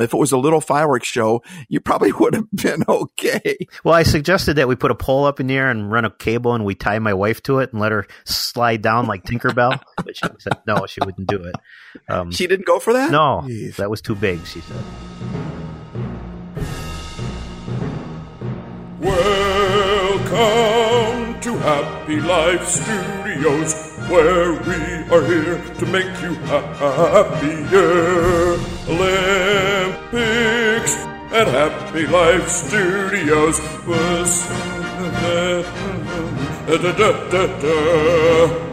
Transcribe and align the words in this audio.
If 0.00 0.14
it 0.14 0.16
was 0.16 0.30
a 0.30 0.38
little 0.38 0.60
fireworks 0.60 1.08
show, 1.08 1.42
you 1.68 1.80
probably 1.80 2.12
would 2.20 2.34
have 2.34 2.50
been 2.52 2.84
okay. 2.88 3.66
Well, 3.82 3.94
I 3.94 4.04
suggested 4.04 4.54
that 4.54 4.68
we 4.68 4.76
put 4.76 4.90
a 4.90 4.94
pole 4.94 5.24
up 5.24 5.40
in 5.40 5.48
the 5.48 5.56
air 5.56 5.70
and 5.70 5.90
run 5.90 6.04
a 6.04 6.10
cable 6.10 6.54
and 6.54 6.64
we 6.64 6.74
tie 6.76 6.98
my 7.00 7.14
wife 7.14 7.42
to 7.44 7.58
it 7.58 7.72
and 7.72 7.80
let 7.80 7.90
her 7.92 8.06
slide 8.24 8.80
down 8.80 9.06
like 9.06 9.24
Tinkerbell. 9.24 9.80
but 9.96 10.16
she 10.16 10.26
said 10.38 10.58
no, 10.66 10.86
she 10.86 11.00
wouldn't 11.04 11.26
do 11.26 11.42
it. 11.42 11.56
Um, 12.08 12.30
she 12.30 12.46
didn't 12.46 12.66
go 12.66 12.78
for 12.78 12.92
that? 12.92 13.10
No, 13.10 13.42
Jeez. 13.44 13.76
that 13.76 13.90
was 13.90 14.00
too 14.00 14.14
big, 14.14 14.44
she 14.46 14.60
said. 14.60 14.84
Welcome 20.28 21.40
to 21.40 21.56
Happy 21.58 22.20
Life 22.20 22.68
Studios, 22.68 23.97
where 24.08 24.52
we 24.52 25.14
are 25.14 25.24
here 25.24 25.62
to 25.74 25.86
make 25.86 26.20
you 26.22 26.34
happier. 26.48 28.56
Olympics 28.88 30.94
at 31.32 31.46
Happy 31.46 32.06
Life 32.06 32.48
Studios 32.48 33.58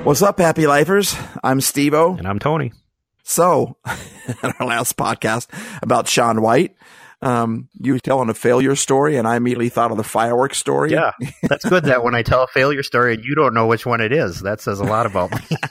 What's 0.06 0.22
up, 0.22 0.40
Happy 0.40 0.68
Lifers? 0.68 1.16
I'm 1.44 1.60
Stevo. 1.60 2.18
And 2.18 2.28
I'm 2.28 2.40
Tony. 2.40 2.72
So, 3.24 3.78
in 4.44 4.52
our 4.60 4.68
last 4.68 4.98
podcast 4.98 5.48
about 5.82 6.08
Shaun 6.08 6.42
White, 6.42 6.76
um, 7.26 7.70
you 7.82 7.98
telling 8.00 8.30
a 8.30 8.36
failure 8.36 8.76
story, 8.76 9.18
and 9.18 9.28
I 9.28 9.36
immediately 9.36 9.70
thought 9.70 9.90
of 9.90 9.98
the 9.98 10.04
fireworks 10.04 10.60
story. 10.60 10.92
Yeah, 10.92 11.12
that's 11.44 11.66
good. 11.66 11.86
that 11.86 12.04
when 12.04 12.14
I 12.14 12.22
tell 12.22 12.44
a 12.44 12.48
failure 12.48 12.84
story 12.84 13.16
and 13.16 13.26
you 13.26 13.34
don't 13.34 13.56
know 13.56 13.66
which 13.66 13.86
one 13.86 14.00
it 14.00 14.14
is, 14.14 14.42
that 14.42 14.62
says 14.62 14.80
a 14.80 14.86
lot 14.86 15.06
about 15.06 15.32
me. 15.32 15.58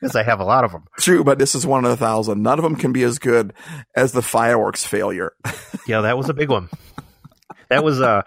Because 0.00 0.16
I 0.16 0.24
have 0.24 0.40
a 0.40 0.44
lot 0.44 0.64
of 0.64 0.72
them. 0.72 0.84
True, 0.98 1.22
but 1.22 1.38
this 1.38 1.54
is 1.54 1.64
one 1.64 1.84
of 1.84 1.92
a 1.92 1.96
thousand. 1.96 2.42
None 2.42 2.58
of 2.58 2.64
them 2.64 2.74
can 2.74 2.92
be 2.92 3.04
as 3.04 3.20
good 3.20 3.52
as 3.94 4.10
the 4.10 4.22
fireworks 4.22 4.84
failure. 4.84 5.32
yeah, 5.86 6.00
that 6.00 6.16
was 6.16 6.28
a 6.28 6.34
big 6.34 6.50
one. 6.50 6.70
That 7.68 7.84
was 7.84 8.00
a 8.00 8.24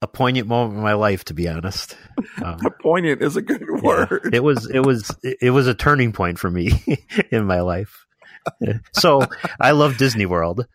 a 0.00 0.06
poignant 0.06 0.46
moment 0.46 0.76
in 0.76 0.82
my 0.82 0.94
life, 0.94 1.24
to 1.24 1.34
be 1.34 1.48
honest. 1.48 1.98
Um, 2.42 2.60
poignant 2.80 3.20
is 3.20 3.36
a 3.36 3.42
good 3.42 3.68
word. 3.82 4.20
Yeah, 4.24 4.36
it 4.36 4.44
was. 4.44 4.70
It 4.70 4.78
was. 4.78 5.14
It 5.22 5.50
was 5.50 5.66
a 5.66 5.74
turning 5.74 6.12
point 6.12 6.38
for 6.38 6.50
me 6.50 6.82
in 7.30 7.44
my 7.44 7.60
life. 7.60 8.06
So 8.92 9.22
I 9.60 9.72
love 9.72 9.98
Disney 9.98 10.24
World, 10.24 10.66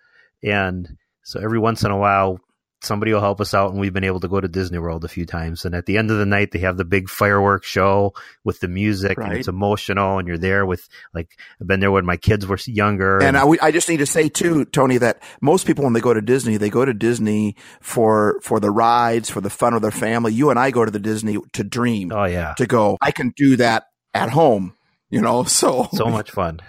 and 0.44 0.88
so 1.24 1.40
every 1.40 1.60
once 1.60 1.84
in 1.84 1.92
a 1.92 1.98
while, 1.98 2.40
somebody 2.82 3.14
will 3.14 3.22
help 3.22 3.40
us 3.40 3.54
out, 3.54 3.72
and 3.72 3.80
we've 3.80 3.94
been 3.94 4.04
able 4.04 4.20
to 4.20 4.28
go 4.28 4.42
to 4.42 4.48
Disney 4.48 4.80
World 4.80 5.06
a 5.06 5.08
few 5.08 5.26
times. 5.26 5.66
And 5.66 5.76
at 5.76 5.86
the 5.86 5.98
end 5.98 6.10
of 6.12 6.18
the 6.18 6.26
night, 6.26 6.52
they 6.52 6.60
have 6.60 6.78
the 6.78 6.86
big 6.86 7.10
fireworks 7.10 7.68
show 7.68 8.14
with 8.44 8.60
the 8.60 8.68
music, 8.68 9.18
right. 9.18 9.30
and 9.30 9.38
it's 9.38 9.48
emotional. 9.48 10.18
And 10.18 10.28
you're 10.28 10.38
there 10.38 10.66
with 10.66 10.88
like 11.14 11.38
I've 11.60 11.68
been 11.68 11.80
there 11.80 11.92
when 11.92 12.06
my 12.06 12.18
kids 12.18 12.46
were 12.48 12.58
younger. 12.66 13.18
And, 13.18 13.38
and 13.38 13.38
I, 13.38 13.68
I, 13.68 13.72
just 13.72 13.88
need 13.88 13.98
to 13.98 14.06
say 14.06 14.30
too, 14.30 14.66
Tony, 14.66 14.98
that 14.98 15.22
most 15.42 15.68
people 15.68 15.84
when 15.84 15.94
they 15.94 16.02
go 16.02 16.14
to 16.14 16.22
Disney, 16.22 16.58
they 16.58 16.70
go 16.70 16.84
to 16.84 16.94
Disney 16.94 17.56
for 17.82 18.40
for 18.42 18.60
the 18.60 18.72
rides, 18.72 19.30
for 19.30 19.42
the 19.42 19.50
fun 19.50 19.74
of 19.74 19.82
their 19.82 19.92
family. 19.92 20.34
You 20.34 20.50
and 20.50 20.60
I 20.60 20.72
go 20.72 20.84
to 20.84 20.92
the 20.92 21.00
Disney 21.00 21.38
to 21.54 21.64
dream. 21.64 22.12
Oh 22.12 22.26
yeah, 22.26 22.54
to 22.58 22.66
go. 22.66 22.98
I 23.02 23.12
can 23.12 23.34
do 23.36 23.58
that 23.58 23.86
at 24.14 24.30
home 24.30 24.76
you 25.12 25.22
know 25.22 25.44
so 25.62 25.88
so 25.94 26.06
much 26.06 26.32
fun. 26.32 26.60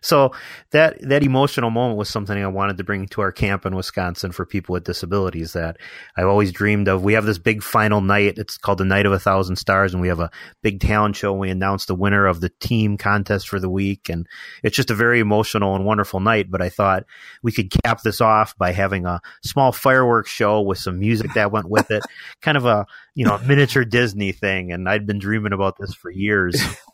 So 0.00 0.30
that 0.70 1.00
that 1.08 1.24
emotional 1.24 1.70
moment 1.70 1.98
was 1.98 2.08
something 2.08 2.40
i 2.40 2.46
wanted 2.46 2.76
to 2.78 2.84
bring 2.84 3.08
to 3.08 3.20
our 3.20 3.32
camp 3.32 3.66
in 3.66 3.74
wisconsin 3.74 4.30
for 4.30 4.46
people 4.46 4.74
with 4.74 4.84
disabilities 4.84 5.54
that 5.54 5.78
i've 6.16 6.28
always 6.28 6.52
dreamed 6.52 6.86
of. 6.86 7.02
We 7.02 7.14
have 7.14 7.24
this 7.24 7.38
big 7.38 7.62
final 7.62 8.00
night. 8.00 8.38
It's 8.38 8.56
called 8.56 8.78
the 8.78 8.84
night 8.84 9.06
of 9.06 9.12
a 9.12 9.18
thousand 9.18 9.56
stars 9.56 9.92
and 9.92 10.00
we 10.00 10.08
have 10.08 10.20
a 10.20 10.30
big 10.62 10.80
talent 10.80 11.16
show. 11.16 11.32
And 11.32 11.40
we 11.40 11.50
announce 11.50 11.86
the 11.86 11.94
winner 11.94 12.26
of 12.26 12.40
the 12.40 12.50
team 12.60 12.96
contest 12.96 13.48
for 13.48 13.58
the 13.58 13.70
week 13.70 14.08
and 14.08 14.28
it's 14.62 14.76
just 14.76 14.90
a 14.90 14.94
very 14.94 15.18
emotional 15.18 15.74
and 15.74 15.84
wonderful 15.84 16.20
night 16.20 16.50
but 16.50 16.62
i 16.62 16.68
thought 16.68 17.04
we 17.42 17.50
could 17.50 17.72
cap 17.84 18.02
this 18.02 18.20
off 18.20 18.56
by 18.58 18.72
having 18.72 19.06
a 19.06 19.20
small 19.42 19.72
fireworks 19.72 20.30
show 20.30 20.60
with 20.60 20.78
some 20.78 20.98
music 20.98 21.32
that 21.34 21.50
went 21.50 21.68
with 21.68 21.90
it. 21.90 22.02
Kind 22.42 22.56
of 22.56 22.66
a 22.66 22.86
you 23.14 23.24
know 23.24 23.38
miniature 23.38 23.84
disney 23.84 24.32
thing 24.32 24.72
and 24.72 24.88
i'd 24.88 25.06
been 25.06 25.18
dreaming 25.18 25.52
about 25.52 25.76
this 25.78 25.94
for 25.94 26.10
years 26.10 26.62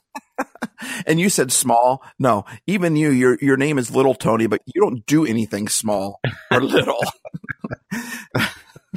and 1.07 1.21
you 1.21 1.29
said 1.29 1.53
small. 1.53 2.03
No, 2.19 2.45
even 2.67 2.97
you, 2.97 3.11
your 3.11 3.39
your 3.41 3.57
name 3.57 3.79
is 3.79 3.91
Little 3.91 4.15
Tony, 4.15 4.47
but 4.47 4.63
you 4.67 4.81
don't 4.81 5.05
do 5.07 5.25
anything 5.25 5.69
small 5.69 6.21
or 6.51 6.61
little. 6.61 7.03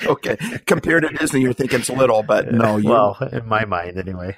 okay, 0.05 0.37
compared 0.65 1.03
to 1.03 1.09
Disney, 1.09 1.41
you're 1.41 1.53
thinking 1.53 1.79
it's 1.79 1.89
little, 1.89 2.23
but 2.23 2.51
no. 2.51 2.77
You, 2.79 2.89
well, 2.89 3.17
in 3.31 3.47
my 3.47 3.65
mind, 3.65 3.97
anyway. 3.97 4.35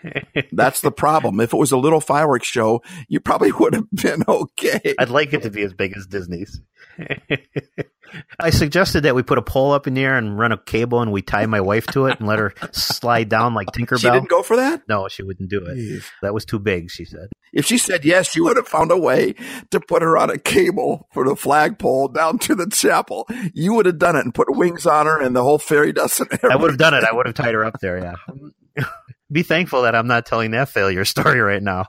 that's 0.51 0.81
the 0.81 0.91
problem. 0.91 1.39
If 1.39 1.53
it 1.53 1.57
was 1.57 1.71
a 1.71 1.77
little 1.77 2.01
fireworks 2.01 2.47
show, 2.47 2.81
you 3.07 3.19
probably 3.19 3.51
would 3.51 3.75
have 3.75 3.91
been 3.91 4.23
okay. 4.27 4.95
I'd 4.97 5.09
like 5.09 5.33
it 5.33 5.43
to 5.43 5.51
be 5.51 5.61
as 5.61 5.73
big 5.73 5.95
as 5.95 6.07
Disney's. 6.07 6.59
I 8.39 8.49
suggested 8.49 9.01
that 9.01 9.15
we 9.15 9.23
put 9.23 9.37
a 9.37 9.41
pole 9.41 9.71
up 9.71 9.87
in 9.87 9.93
the 9.93 10.03
air 10.03 10.17
and 10.17 10.37
run 10.37 10.51
a 10.51 10.57
cable 10.57 11.01
and 11.01 11.11
we 11.11 11.21
tie 11.21 11.45
my 11.45 11.61
wife 11.61 11.87
to 11.87 12.07
it 12.07 12.19
and 12.19 12.27
let 12.27 12.39
her 12.39 12.53
slide 12.71 13.29
down 13.29 13.53
like 13.53 13.67
Tinkerbell. 13.71 13.99
She 13.99 14.09
didn't 14.09 14.29
go 14.29 14.43
for 14.43 14.57
that? 14.57 14.83
No, 14.87 15.07
she 15.07 15.23
wouldn't 15.23 15.49
do 15.49 15.65
it. 15.65 15.77
Jeez. 15.77 16.03
That 16.21 16.33
was 16.33 16.45
too 16.45 16.59
big, 16.59 16.91
she 16.91 17.05
said. 17.05 17.29
If 17.53 17.65
she 17.65 17.77
said 17.77 18.05
yes, 18.05 18.35
you 18.35 18.43
would 18.45 18.57
have 18.57 18.67
found 18.67 18.91
a 18.91 18.97
way 18.97 19.35
to 19.71 19.79
put 19.79 20.01
her 20.01 20.17
on 20.17 20.29
a 20.29 20.37
cable 20.37 21.07
for 21.13 21.27
the 21.27 21.35
flagpole 21.35 22.09
down 22.09 22.39
to 22.39 22.55
the 22.55 22.67
chapel. 22.67 23.27
You 23.53 23.73
would 23.75 23.85
have 23.85 23.99
done 23.99 24.15
it 24.15 24.25
and 24.25 24.33
put 24.33 24.55
wings 24.55 24.85
on 24.85 25.05
her 25.05 25.21
and 25.21 25.35
the 25.35 25.43
whole 25.43 25.57
fairy 25.57 25.93
dust. 25.93 26.21
I 26.43 26.55
would 26.55 26.71
have 26.71 26.79
done 26.79 26.93
it. 26.93 27.03
I 27.03 27.13
would 27.13 27.25
have 27.27 27.35
tied 27.35 27.53
her 27.53 27.65
up 27.65 27.79
there, 27.81 27.97
yeah. 27.97 28.85
Be 29.31 29.43
thankful 29.43 29.83
that 29.83 29.95
I'm 29.95 30.07
not 30.07 30.25
telling 30.25 30.51
that 30.51 30.69
failure 30.69 31.05
story 31.05 31.39
right 31.39 31.63
now. 31.63 31.85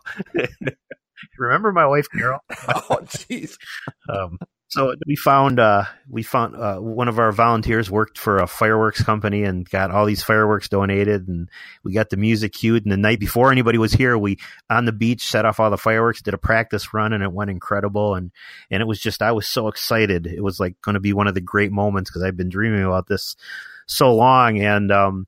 Remember 1.38 1.72
my 1.72 1.86
wife, 1.86 2.06
Carol? 2.12 2.38
oh, 2.50 3.00
jeez. 3.04 3.56
Um, 4.08 4.38
so 4.72 4.94
we 5.06 5.16
found 5.16 5.60
uh, 5.60 5.84
we 6.09 6.22
found 6.22 6.56
uh, 6.56 6.78
one 6.78 7.06
of 7.06 7.19
our 7.19 7.31
volunteers 7.31 7.91
worked 7.91 8.16
for 8.16 8.38
a 8.38 8.47
fireworks 8.47 9.05
company 9.05 9.43
and 9.43 9.69
got 9.69 9.91
all 9.91 10.06
these 10.06 10.22
fireworks 10.22 10.71
donated, 10.71 11.28
and 11.28 11.50
we 11.84 11.93
got 11.93 12.09
the 12.09 12.16
music 12.16 12.55
cued. 12.55 12.87
And 12.87 12.91
the 12.91 12.97
night 12.97 13.21
before 13.21 13.53
anybody 13.53 13.77
was 13.77 13.93
here, 13.93 14.16
we 14.16 14.38
on 14.71 14.87
the 14.87 14.93
beach 14.93 15.27
set 15.27 15.44
off 15.44 15.61
all 15.61 15.69
the 15.69 15.77
fireworks, 15.77 16.22
did 16.22 16.32
a 16.32 16.38
practice 16.38 16.94
run, 16.94 17.12
and 17.12 17.22
it 17.22 17.31
went 17.31 17.50
incredible. 17.50 18.15
And 18.15 18.31
and 18.71 18.81
it 18.81 18.87
was 18.87 18.99
just 18.99 19.21
I 19.21 19.32
was 19.32 19.47
so 19.47 19.69
excited. 19.69 20.27
It 20.27 20.43
was 20.43 20.59
like 20.59 20.81
going 20.81 20.94
to 20.94 21.00
be 21.00 21.12
one 21.12 21.27
of 21.27 21.34
the 21.34 21.43
great 21.43 21.71
moments 21.71 22.09
because 22.09 22.22
I've 22.22 22.38
been 22.38 22.49
dreaming 22.49 22.82
about 22.82 23.09
this 23.09 23.37
so 23.84 24.15
long. 24.15 24.59
And 24.59 24.91
um, 24.91 25.27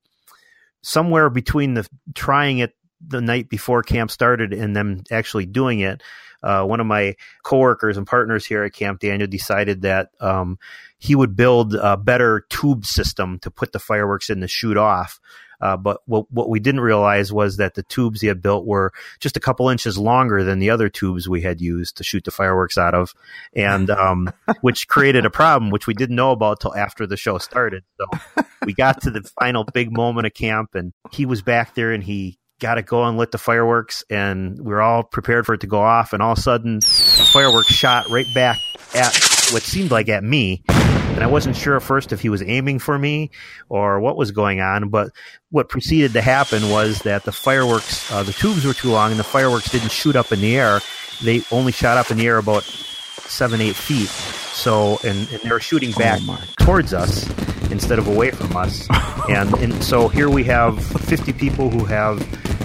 somewhere 0.80 1.28
between 1.28 1.74
the 1.74 1.86
trying 2.14 2.60
it 2.60 2.74
the 3.06 3.20
night 3.20 3.50
before 3.50 3.82
camp 3.82 4.10
started 4.10 4.54
and 4.54 4.74
them 4.74 5.02
actually 5.10 5.44
doing 5.44 5.80
it 5.80 6.00
uh, 6.44 6.64
one 6.64 6.80
of 6.80 6.86
my 6.86 7.14
coworkers 7.42 7.96
and 7.96 8.06
partners 8.06 8.44
here 8.44 8.62
at 8.64 8.74
Camp 8.74 9.00
Daniel 9.00 9.26
decided 9.26 9.82
that 9.82 10.10
um, 10.20 10.58
he 10.98 11.14
would 11.14 11.34
build 11.34 11.74
a 11.74 11.96
better 11.96 12.46
tube 12.50 12.84
system 12.84 13.38
to 13.40 13.50
put 13.50 13.72
the 13.72 13.78
fireworks 13.78 14.30
in 14.30 14.40
to 14.40 14.48
shoot 14.48 14.76
off. 14.76 15.20
Uh, 15.60 15.76
but 15.76 16.00
what, 16.04 16.30
what 16.30 16.50
we 16.50 16.60
didn't 16.60 16.82
realize 16.82 17.32
was 17.32 17.56
that 17.56 17.74
the 17.74 17.82
tubes 17.84 18.20
he 18.20 18.26
had 18.26 18.42
built 18.42 18.66
were 18.66 18.92
just 19.20 19.36
a 19.36 19.40
couple 19.40 19.68
inches 19.70 19.96
longer 19.96 20.44
than 20.44 20.58
the 20.58 20.68
other 20.68 20.90
tubes 20.90 21.28
we 21.28 21.40
had 21.40 21.60
used 21.60 21.96
to 21.96 22.04
shoot 22.04 22.24
the 22.24 22.30
fireworks 22.30 22.76
out 22.76 22.94
of, 22.94 23.14
and 23.54 23.88
um, 23.88 24.30
which 24.60 24.88
created 24.88 25.24
a 25.24 25.30
problem 25.30 25.70
which 25.70 25.86
we 25.86 25.94
didn't 25.94 26.16
know 26.16 26.32
about 26.32 26.60
till 26.60 26.74
after 26.74 27.06
the 27.06 27.16
show 27.16 27.38
started. 27.38 27.82
So 27.98 28.44
we 28.66 28.74
got 28.74 29.00
to 29.02 29.10
the 29.10 29.22
final 29.40 29.64
big 29.64 29.90
moment 29.90 30.26
of 30.26 30.34
camp, 30.34 30.74
and 30.74 30.92
he 31.10 31.24
was 31.24 31.40
back 31.40 31.74
there, 31.74 31.92
and 31.92 32.04
he 32.04 32.38
got 32.60 32.76
to 32.76 32.82
go 32.82 33.04
and 33.04 33.18
lit 33.18 33.30
the 33.30 33.38
fireworks, 33.38 34.04
and 34.10 34.58
we 34.58 34.72
were 34.72 34.82
all 34.82 35.02
prepared 35.02 35.46
for 35.46 35.54
it 35.54 35.60
to 35.62 35.66
go 35.66 35.80
off, 35.80 36.12
and 36.12 36.22
all 36.22 36.32
of 36.32 36.38
a 36.38 36.40
sudden, 36.40 36.78
a 36.78 36.80
firework 36.80 37.66
shot 37.66 38.08
right 38.08 38.26
back 38.34 38.58
at 38.94 39.14
what 39.50 39.62
seemed 39.62 39.90
like 39.90 40.08
at 40.08 40.22
me. 40.22 40.62
And 40.68 41.22
I 41.22 41.28
wasn't 41.28 41.56
sure 41.56 41.76
at 41.76 41.82
first 41.82 42.12
if 42.12 42.20
he 42.20 42.28
was 42.28 42.42
aiming 42.42 42.80
for 42.80 42.98
me 42.98 43.30
or 43.68 44.00
what 44.00 44.16
was 44.16 44.32
going 44.32 44.60
on. 44.60 44.88
But 44.88 45.10
what 45.50 45.68
proceeded 45.68 46.12
to 46.14 46.20
happen 46.20 46.70
was 46.70 47.00
that 47.02 47.22
the 47.22 47.30
fireworks, 47.30 48.10
uh, 48.10 48.24
the 48.24 48.32
tubes 48.32 48.64
were 48.64 48.74
too 48.74 48.90
long, 48.90 49.12
and 49.12 49.20
the 49.20 49.24
fireworks 49.24 49.70
didn't 49.70 49.92
shoot 49.92 50.16
up 50.16 50.32
in 50.32 50.40
the 50.40 50.56
air. 50.56 50.80
They 51.22 51.42
only 51.52 51.70
shot 51.70 51.98
up 51.98 52.10
in 52.10 52.18
the 52.18 52.26
air 52.26 52.38
about 52.38 52.64
seven, 52.64 53.60
eight 53.60 53.76
feet. 53.76 54.08
So, 54.08 54.98
and, 55.04 55.28
and 55.30 55.40
they 55.42 55.50
were 55.50 55.60
shooting 55.60 55.92
oh 55.94 55.98
back 55.98 56.20
oh 56.28 56.42
towards 56.58 56.92
us 56.92 57.28
instead 57.70 57.98
of 57.98 58.08
away 58.08 58.30
from 58.30 58.56
us. 58.56 58.88
and, 59.28 59.54
and 59.54 59.84
so 59.84 60.08
here 60.08 60.28
we 60.28 60.42
have 60.44 60.84
50 60.84 61.32
people 61.34 61.70
who 61.70 61.84
have 61.84 62.18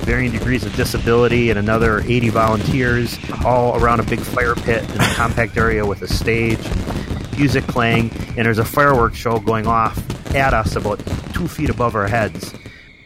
varying 0.09 0.31
degrees 0.31 0.65
of 0.65 0.75
disability 0.75 1.51
and 1.51 1.59
another 1.59 2.00
80 2.00 2.29
volunteers 2.29 3.19
all 3.45 3.79
around 3.79 4.00
a 4.00 4.03
big 4.03 4.19
fire 4.19 4.56
pit 4.56 4.83
in 4.89 5.00
a 5.00 5.13
compact 5.13 5.56
area 5.56 5.85
with 5.85 6.01
a 6.01 6.07
stage, 6.07 6.57
music 7.38 7.63
playing, 7.67 8.09
and 8.35 8.47
there's 8.47 8.57
a 8.57 8.65
fireworks 8.65 9.17
show 9.17 9.38
going 9.38 9.67
off 9.67 9.95
at 10.33 10.51
us 10.51 10.75
about 10.75 10.97
two 11.35 11.47
feet 11.47 11.69
above 11.69 11.94
our 11.94 12.07
heads. 12.07 12.56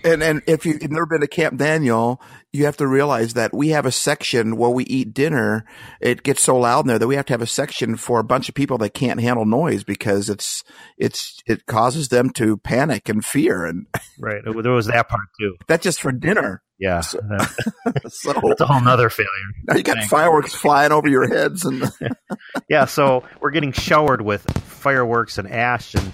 And 0.03 0.21
and 0.21 0.41
if 0.47 0.65
you've 0.65 0.89
never 0.91 1.05
been 1.05 1.21
to 1.21 1.27
Camp 1.27 1.57
Daniel, 1.57 2.21
you 2.51 2.65
have 2.65 2.77
to 2.77 2.87
realize 2.87 3.33
that 3.33 3.53
we 3.53 3.69
have 3.69 3.85
a 3.85 3.91
section 3.91 4.57
where 4.57 4.69
we 4.69 4.83
eat 4.85 5.13
dinner. 5.13 5.65
It 6.01 6.23
gets 6.23 6.41
so 6.41 6.57
loud 6.57 6.81
in 6.81 6.87
there 6.87 6.99
that 6.99 7.07
we 7.07 7.15
have 7.15 7.25
to 7.27 7.33
have 7.33 7.41
a 7.41 7.47
section 7.47 7.95
for 7.95 8.19
a 8.19 8.23
bunch 8.23 8.49
of 8.49 8.55
people 8.55 8.77
that 8.79 8.93
can't 8.93 9.21
handle 9.21 9.45
noise 9.45 9.83
because 9.83 10.29
it's 10.29 10.63
it's 10.97 11.41
it 11.45 11.65
causes 11.65 12.09
them 12.09 12.29
to 12.31 12.57
panic 12.57 13.09
and 13.09 13.23
fear 13.23 13.65
and 13.65 13.87
right. 14.19 14.41
There 14.43 14.71
was 14.71 14.87
that 14.87 15.09
part 15.09 15.27
too. 15.39 15.55
That's 15.67 15.83
just 15.83 16.01
for 16.01 16.11
dinner. 16.11 16.61
Yeah, 16.79 16.99
So, 17.01 17.19
so 18.09 18.33
that's 18.33 18.61
a 18.61 18.65
whole 18.65 18.81
nother 18.81 19.09
failure. 19.09 19.29
now 19.67 19.75
you 19.75 19.83
got 19.83 19.95
Thanks. 19.97 20.09
fireworks 20.09 20.53
flying 20.53 20.91
over 20.91 21.07
your 21.07 21.27
heads 21.27 21.63
and 21.63 21.89
yeah, 22.69 22.85
so 22.85 23.23
we're 23.39 23.51
getting 23.51 23.71
showered 23.71 24.21
with 24.21 24.41
fireworks 24.63 25.37
and 25.37 25.49
ash, 25.49 25.93
and 25.95 26.11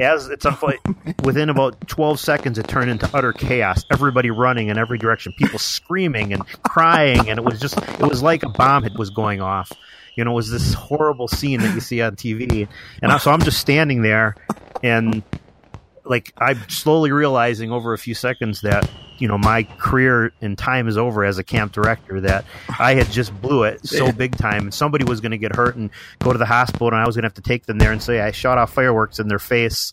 as 0.00 0.28
it's 0.28 0.44
unfolding, 0.46 0.78
within 1.24 1.48
about 1.48 1.86
12 1.88 2.18
seconds, 2.20 2.58
it 2.58 2.68
turned 2.68 2.90
into 2.90 3.08
utter 3.14 3.32
chaos. 3.32 3.84
Everybody 3.90 4.30
running 4.30 4.68
in 4.68 4.78
every 4.78 4.98
direction, 4.98 5.32
people 5.36 5.58
screaming 5.58 6.32
and 6.32 6.46
crying, 6.62 7.28
and 7.28 7.38
it 7.38 7.44
was 7.44 7.60
just, 7.60 7.76
it 7.78 8.02
was 8.08 8.22
like 8.22 8.42
a 8.42 8.48
bomb 8.48 8.82
hit 8.84 8.92
was 8.98 9.10
going 9.10 9.40
off. 9.40 9.72
You 10.16 10.24
know, 10.24 10.32
it 10.32 10.34
was 10.34 10.50
this 10.50 10.74
horrible 10.74 11.28
scene 11.28 11.60
that 11.60 11.74
you 11.74 11.80
see 11.80 12.00
on 12.02 12.16
TV, 12.16 12.66
and 13.02 13.12
I- 13.12 13.18
so 13.18 13.30
I'm 13.30 13.40
just 13.42 13.58
standing 13.58 14.02
there, 14.02 14.34
and 14.82 15.22
like 16.08 16.32
I'm 16.38 16.68
slowly 16.68 17.12
realizing 17.12 17.70
over 17.70 17.92
a 17.92 17.98
few 17.98 18.14
seconds 18.14 18.62
that 18.62 18.88
you 19.18 19.28
know 19.28 19.36
my 19.36 19.64
career 19.64 20.32
and 20.40 20.56
time 20.56 20.88
is 20.88 20.96
over 20.96 21.24
as 21.24 21.38
a 21.38 21.44
camp 21.44 21.72
director. 21.72 22.20
That 22.20 22.44
I 22.78 22.94
had 22.94 23.10
just 23.10 23.38
blew 23.40 23.64
it 23.64 23.86
so 23.86 24.10
big 24.10 24.36
time, 24.36 24.62
and 24.62 24.74
somebody 24.74 25.04
was 25.04 25.20
going 25.20 25.32
to 25.32 25.38
get 25.38 25.54
hurt 25.54 25.76
and 25.76 25.90
go 26.20 26.32
to 26.32 26.38
the 26.38 26.46
hospital, 26.46 26.88
and 26.88 26.96
I 26.96 27.06
was 27.06 27.14
going 27.14 27.22
to 27.22 27.26
have 27.26 27.34
to 27.34 27.42
take 27.42 27.66
them 27.66 27.78
there 27.78 27.92
and 27.92 28.02
say 28.02 28.20
I 28.20 28.30
shot 28.30 28.58
off 28.58 28.72
fireworks 28.72 29.18
in 29.18 29.28
their 29.28 29.38
face. 29.38 29.92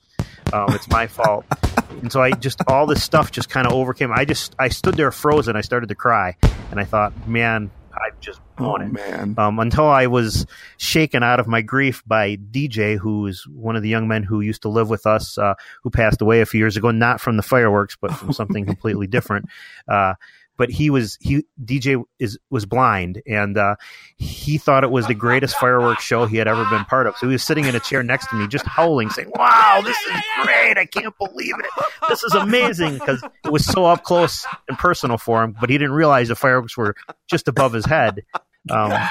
Um, 0.53 0.67
it's 0.69 0.87
my 0.89 1.07
fault, 1.07 1.45
and 1.89 2.11
so 2.11 2.21
I 2.21 2.31
just 2.31 2.61
all 2.67 2.85
this 2.85 3.03
stuff 3.03 3.31
just 3.31 3.49
kind 3.49 3.67
of 3.67 3.73
overcame. 3.73 4.11
I 4.11 4.25
just 4.25 4.55
I 4.57 4.69
stood 4.69 4.95
there 4.95 5.11
frozen. 5.11 5.55
I 5.55 5.61
started 5.61 5.89
to 5.89 5.95
cry, 5.95 6.37
and 6.71 6.79
I 6.79 6.85
thought, 6.85 7.27
man, 7.27 7.71
I've 8.03 8.19
just 8.19 8.41
oh 8.57 8.75
it 8.75 8.91
man. 8.91 9.35
um, 9.37 9.59
until 9.59 9.87
I 9.87 10.07
was 10.07 10.45
shaken 10.77 11.23
out 11.23 11.39
of 11.39 11.47
my 11.47 11.61
grief 11.61 12.03
by 12.05 12.35
DJ, 12.35 12.97
who 12.97 13.27
is 13.27 13.47
one 13.47 13.75
of 13.75 13.83
the 13.83 13.89
young 13.89 14.07
men 14.07 14.23
who 14.23 14.41
used 14.41 14.61
to 14.63 14.69
live 14.69 14.89
with 14.89 15.05
us, 15.05 15.37
uh, 15.37 15.55
who 15.83 15.89
passed 15.89 16.21
away 16.21 16.41
a 16.41 16.45
few 16.45 16.59
years 16.59 16.77
ago, 16.77 16.91
not 16.91 17.21
from 17.21 17.37
the 17.37 17.43
fireworks, 17.43 17.97
but 17.99 18.11
from 18.11 18.33
something 18.33 18.65
completely 18.65 19.07
different. 19.07 19.45
Uh, 19.87 20.15
but 20.57 20.69
he 20.69 20.89
was 20.89 21.17
he 21.21 21.43
DJ 21.63 22.03
is 22.19 22.37
was 22.49 22.65
blind, 22.65 23.21
and 23.27 23.57
uh, 23.57 23.75
he 24.17 24.57
thought 24.57 24.83
it 24.83 24.91
was 24.91 25.07
the 25.07 25.13
greatest 25.13 25.55
fireworks 25.57 26.03
show 26.03 26.25
he 26.25 26.37
had 26.37 26.47
ever 26.47 26.65
been 26.65 26.85
part 26.85 27.07
of. 27.07 27.17
So 27.17 27.27
he 27.27 27.33
was 27.33 27.43
sitting 27.43 27.65
in 27.65 27.75
a 27.75 27.79
chair 27.79 28.03
next 28.03 28.27
to 28.29 28.35
me, 28.35 28.47
just 28.47 28.65
howling, 28.65 29.09
saying, 29.09 29.31
"Wow, 29.35 29.81
this 29.83 29.97
is 29.97 30.21
great! 30.43 30.77
I 30.77 30.85
can't 30.85 31.17
believe 31.17 31.55
it! 31.59 31.85
This 32.09 32.23
is 32.23 32.33
amazing!" 32.33 32.95
Because 32.95 33.23
it 33.43 33.51
was 33.51 33.65
so 33.65 33.85
up 33.85 34.03
close 34.03 34.45
and 34.67 34.77
personal 34.77 35.17
for 35.17 35.43
him, 35.43 35.55
but 35.59 35.69
he 35.69 35.77
didn't 35.77 35.95
realize 35.95 36.27
the 36.29 36.35
fireworks 36.35 36.77
were 36.77 36.95
just 37.29 37.47
above 37.47 37.73
his 37.73 37.85
head. 37.85 38.23
Um, 38.69 38.93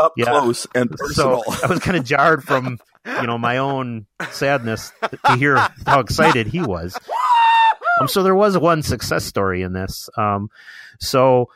Up 0.00 0.12
yeah. 0.16 0.26
close 0.26 0.64
and 0.76 0.88
so 0.90 0.96
personal. 0.96 1.42
I 1.64 1.66
was 1.66 1.80
kind 1.80 1.96
of 1.96 2.04
jarred 2.04 2.44
from 2.44 2.78
you 3.04 3.26
know 3.26 3.36
my 3.36 3.58
own 3.58 4.06
sadness 4.30 4.92
to 5.26 5.36
hear 5.36 5.56
how 5.86 5.98
excited 5.98 6.46
he 6.46 6.62
was. 6.62 6.96
Um, 8.00 8.08
so 8.08 8.22
there 8.22 8.34
was 8.34 8.56
one 8.56 8.82
success 8.82 9.24
story 9.24 9.62
in 9.62 9.72
this. 9.72 10.08
Um, 10.16 10.50
so 11.00 11.48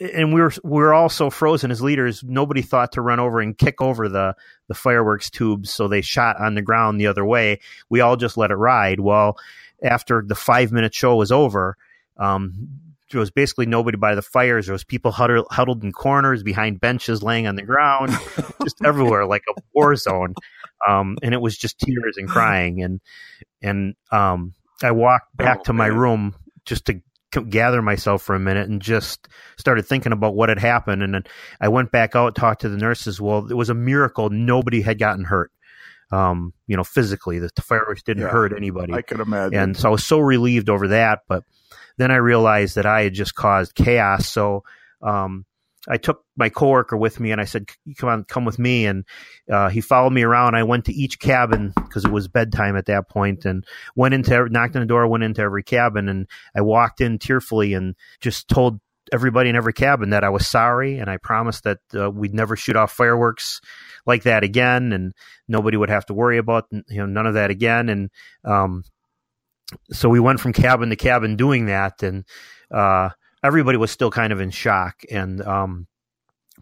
and 0.00 0.32
we 0.32 0.40
were 0.40 0.52
we 0.64 0.80
were 0.80 0.94
all 0.94 1.08
so 1.10 1.28
frozen 1.28 1.70
as 1.70 1.82
leaders. 1.82 2.24
Nobody 2.24 2.62
thought 2.62 2.92
to 2.92 3.02
run 3.02 3.20
over 3.20 3.40
and 3.40 3.56
kick 3.56 3.82
over 3.82 4.08
the 4.08 4.34
the 4.68 4.74
fireworks 4.74 5.30
tubes, 5.30 5.70
so 5.70 5.88
they 5.88 6.00
shot 6.00 6.40
on 6.40 6.54
the 6.54 6.62
ground 6.62 7.00
the 7.00 7.06
other 7.06 7.24
way. 7.24 7.60
We 7.90 8.00
all 8.00 8.16
just 8.16 8.36
let 8.36 8.50
it 8.50 8.54
ride. 8.56 9.00
Well, 9.00 9.36
after 9.82 10.22
the 10.26 10.34
five 10.34 10.72
minute 10.72 10.94
show 10.94 11.16
was 11.16 11.30
over. 11.30 11.76
Um, 12.16 12.68
there 13.10 13.20
was 13.20 13.30
basically 13.30 13.66
nobody 13.66 13.96
by 13.96 14.14
the 14.14 14.22
fires. 14.22 14.66
There 14.66 14.72
was 14.72 14.84
people 14.84 15.10
huddled, 15.10 15.46
huddled 15.50 15.82
in 15.82 15.90
corners, 15.90 16.44
behind 16.44 16.80
benches, 16.80 17.24
laying 17.24 17.48
on 17.48 17.56
the 17.56 17.62
ground, 17.62 18.12
just 18.62 18.76
everywhere, 18.84 19.26
like 19.26 19.42
a 19.48 19.60
war 19.74 19.96
zone. 19.96 20.34
Um, 20.86 21.18
and 21.20 21.34
it 21.34 21.40
was 21.40 21.58
just 21.58 21.78
tears 21.78 22.16
and 22.16 22.28
crying. 22.28 22.82
And 22.82 23.00
and 23.60 23.96
um, 24.12 24.54
I 24.82 24.92
walked 24.92 25.36
back 25.36 25.58
Oh, 25.60 25.64
to 25.64 25.72
my 25.72 25.88
man. 25.88 25.98
room 25.98 26.34
just 26.64 26.86
to 26.86 27.00
gather 27.48 27.80
myself 27.80 28.22
for 28.22 28.34
a 28.34 28.40
minute 28.40 28.68
and 28.68 28.82
just 28.82 29.28
started 29.56 29.86
thinking 29.86 30.12
about 30.12 30.34
what 30.34 30.48
had 30.48 30.58
happened. 30.58 31.02
And 31.02 31.14
then 31.14 31.24
I 31.60 31.68
went 31.68 31.92
back 31.92 32.16
out, 32.16 32.34
talked 32.34 32.62
to 32.62 32.68
the 32.68 32.76
nurses. 32.76 33.20
Well, 33.20 33.46
it 33.50 33.54
was 33.56 33.70
a 33.70 33.74
miracle. 33.74 34.30
Nobody 34.30 34.80
had 34.82 34.98
gotten 34.98 35.24
hurt. 35.24 35.52
Um, 36.12 36.52
you 36.66 36.76
know, 36.76 36.82
physically, 36.82 37.38
the 37.38 37.50
fireworks 37.62 38.02
didn't 38.02 38.24
Yeah. 38.24 38.30
hurt 38.30 38.52
anybody. 38.52 38.92
I 38.92 39.02
could 39.02 39.20
imagine. 39.20 39.56
And 39.58 39.76
so 39.76 39.88
I 39.88 39.92
was 39.92 40.04
so 40.04 40.18
relieved 40.18 40.68
over 40.68 40.88
that. 40.88 41.20
But 41.28 41.44
then 41.98 42.10
I 42.10 42.16
realized 42.16 42.74
that 42.74 42.86
I 42.86 43.02
had 43.02 43.14
just 43.14 43.36
caused 43.36 43.76
chaos. 43.76 44.26
So 44.28 44.64
um, 45.02 45.44
I 45.88 45.96
took 45.96 46.24
my 46.36 46.48
coworker 46.48 46.96
with 46.96 47.20
me 47.20 47.32
and 47.32 47.40
I 47.40 47.44
said, 47.44 47.68
"Come 47.98 48.08
on, 48.08 48.24
come 48.24 48.44
with 48.44 48.58
me." 48.58 48.86
And 48.86 49.04
uh, 49.50 49.68
he 49.70 49.80
followed 49.80 50.12
me 50.12 50.22
around. 50.22 50.54
I 50.54 50.62
went 50.62 50.84
to 50.86 50.92
each 50.92 51.18
cabin 51.18 51.72
because 51.74 52.04
it 52.04 52.12
was 52.12 52.28
bedtime 52.28 52.76
at 52.76 52.86
that 52.86 53.08
point, 53.08 53.44
and 53.44 53.64
went 53.96 54.14
into 54.14 54.48
knocked 54.48 54.76
on 54.76 54.82
the 54.82 54.86
door, 54.86 55.06
went 55.06 55.24
into 55.24 55.40
every 55.42 55.62
cabin, 55.62 56.08
and 56.08 56.26
I 56.54 56.60
walked 56.60 57.00
in 57.00 57.18
tearfully 57.18 57.74
and 57.74 57.94
just 58.20 58.48
told 58.48 58.80
everybody 59.12 59.50
in 59.50 59.56
every 59.56 59.72
cabin 59.72 60.10
that 60.10 60.24
I 60.24 60.28
was 60.28 60.46
sorry 60.46 60.98
and 60.98 61.10
I 61.10 61.16
promised 61.16 61.64
that 61.64 61.78
uh, 61.94 62.10
we'd 62.10 62.34
never 62.34 62.54
shoot 62.54 62.76
off 62.76 62.92
fireworks 62.92 63.60
like 64.06 64.24
that 64.24 64.44
again, 64.44 64.92
and 64.92 65.12
nobody 65.48 65.76
would 65.76 65.90
have 65.90 66.06
to 66.06 66.14
worry 66.14 66.38
about 66.38 66.66
you 66.70 66.84
know 66.98 67.06
none 67.06 67.26
of 67.26 67.34
that 67.34 67.50
again. 67.50 67.88
And 67.88 68.10
um, 68.44 68.84
so 69.92 70.08
we 70.08 70.20
went 70.20 70.40
from 70.40 70.52
cabin 70.52 70.90
to 70.90 70.96
cabin 70.96 71.36
doing 71.36 71.66
that, 71.66 72.02
and 72.02 72.24
uh, 72.70 73.10
everybody 73.42 73.78
was 73.78 73.90
still 73.90 74.10
kind 74.10 74.32
of 74.32 74.40
in 74.40 74.50
shock. 74.50 75.02
And 75.10 75.40
um, 75.42 75.86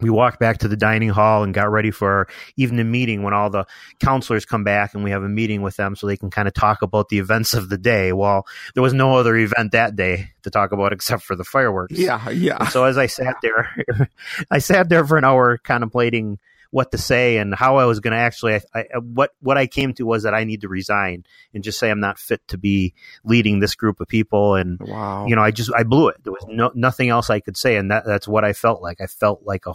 we 0.01 0.09
walked 0.09 0.39
back 0.39 0.59
to 0.59 0.67
the 0.67 0.77
dining 0.77 1.09
hall 1.09 1.43
and 1.43 1.53
got 1.53 1.69
ready 1.71 1.91
for 1.91 2.09
our 2.09 2.27
evening 2.57 2.89
meeting 2.89 3.23
when 3.23 3.33
all 3.33 3.49
the 3.49 3.65
counselors 3.99 4.45
come 4.45 4.63
back 4.63 4.93
and 4.93 5.03
we 5.03 5.11
have 5.11 5.23
a 5.23 5.29
meeting 5.29 5.61
with 5.61 5.75
them 5.75 5.95
so 5.95 6.07
they 6.07 6.17
can 6.17 6.29
kind 6.29 6.47
of 6.47 6.53
talk 6.53 6.81
about 6.81 7.09
the 7.09 7.19
events 7.19 7.53
of 7.53 7.69
the 7.69 7.77
day. 7.77 8.13
Well, 8.13 8.45
there 8.73 8.83
was 8.83 8.93
no 8.93 9.15
other 9.15 9.35
event 9.35 9.73
that 9.73 9.95
day 9.95 10.29
to 10.43 10.49
talk 10.49 10.71
about 10.71 10.93
except 10.93 11.23
for 11.23 11.35
the 11.35 11.43
fireworks. 11.43 11.97
yeah, 11.97 12.29
yeah. 12.29 12.67
So 12.69 12.85
as 12.85 12.97
I 12.97 13.07
sat 13.07 13.35
there, 13.41 13.85
I 14.51 14.59
sat 14.59 14.89
there 14.89 15.05
for 15.05 15.17
an 15.17 15.25
hour 15.25 15.57
contemplating 15.57 16.39
what 16.71 16.91
to 16.91 16.97
say 16.97 17.37
and 17.37 17.55
how 17.55 17.77
I 17.77 17.85
was 17.85 17.99
going 17.99 18.13
to 18.13 18.19
actually. 18.19 18.55
I, 18.55 18.61
I, 18.73 18.85
what 18.99 19.31
what 19.39 19.57
I 19.57 19.67
came 19.67 19.93
to 19.95 20.03
was 20.03 20.23
that 20.23 20.33
I 20.33 20.43
need 20.43 20.61
to 20.61 20.67
resign 20.67 21.25
and 21.53 21.63
just 21.63 21.79
say 21.79 21.89
I'm 21.89 21.99
not 21.99 22.19
fit 22.19 22.47
to 22.49 22.57
be 22.57 22.93
leading 23.23 23.59
this 23.59 23.75
group 23.75 23.99
of 23.99 24.07
people. 24.07 24.55
And 24.55 24.79
Wow. 24.79 25.25
you 25.27 25.35
know, 25.35 25.41
I 25.41 25.51
just 25.51 25.71
I 25.75 25.83
blew 25.83 26.09
it. 26.09 26.23
There 26.23 26.33
was 26.33 26.45
no 26.47 26.71
nothing 26.75 27.09
else 27.09 27.29
I 27.29 27.39
could 27.39 27.57
say, 27.57 27.75
and 27.75 27.91
that 27.91 28.05
that's 28.05 28.27
what 28.27 28.43
I 28.43 28.53
felt 28.53 28.81
like. 28.81 29.01
I 29.01 29.07
felt 29.07 29.41
like 29.43 29.65
a 29.65 29.73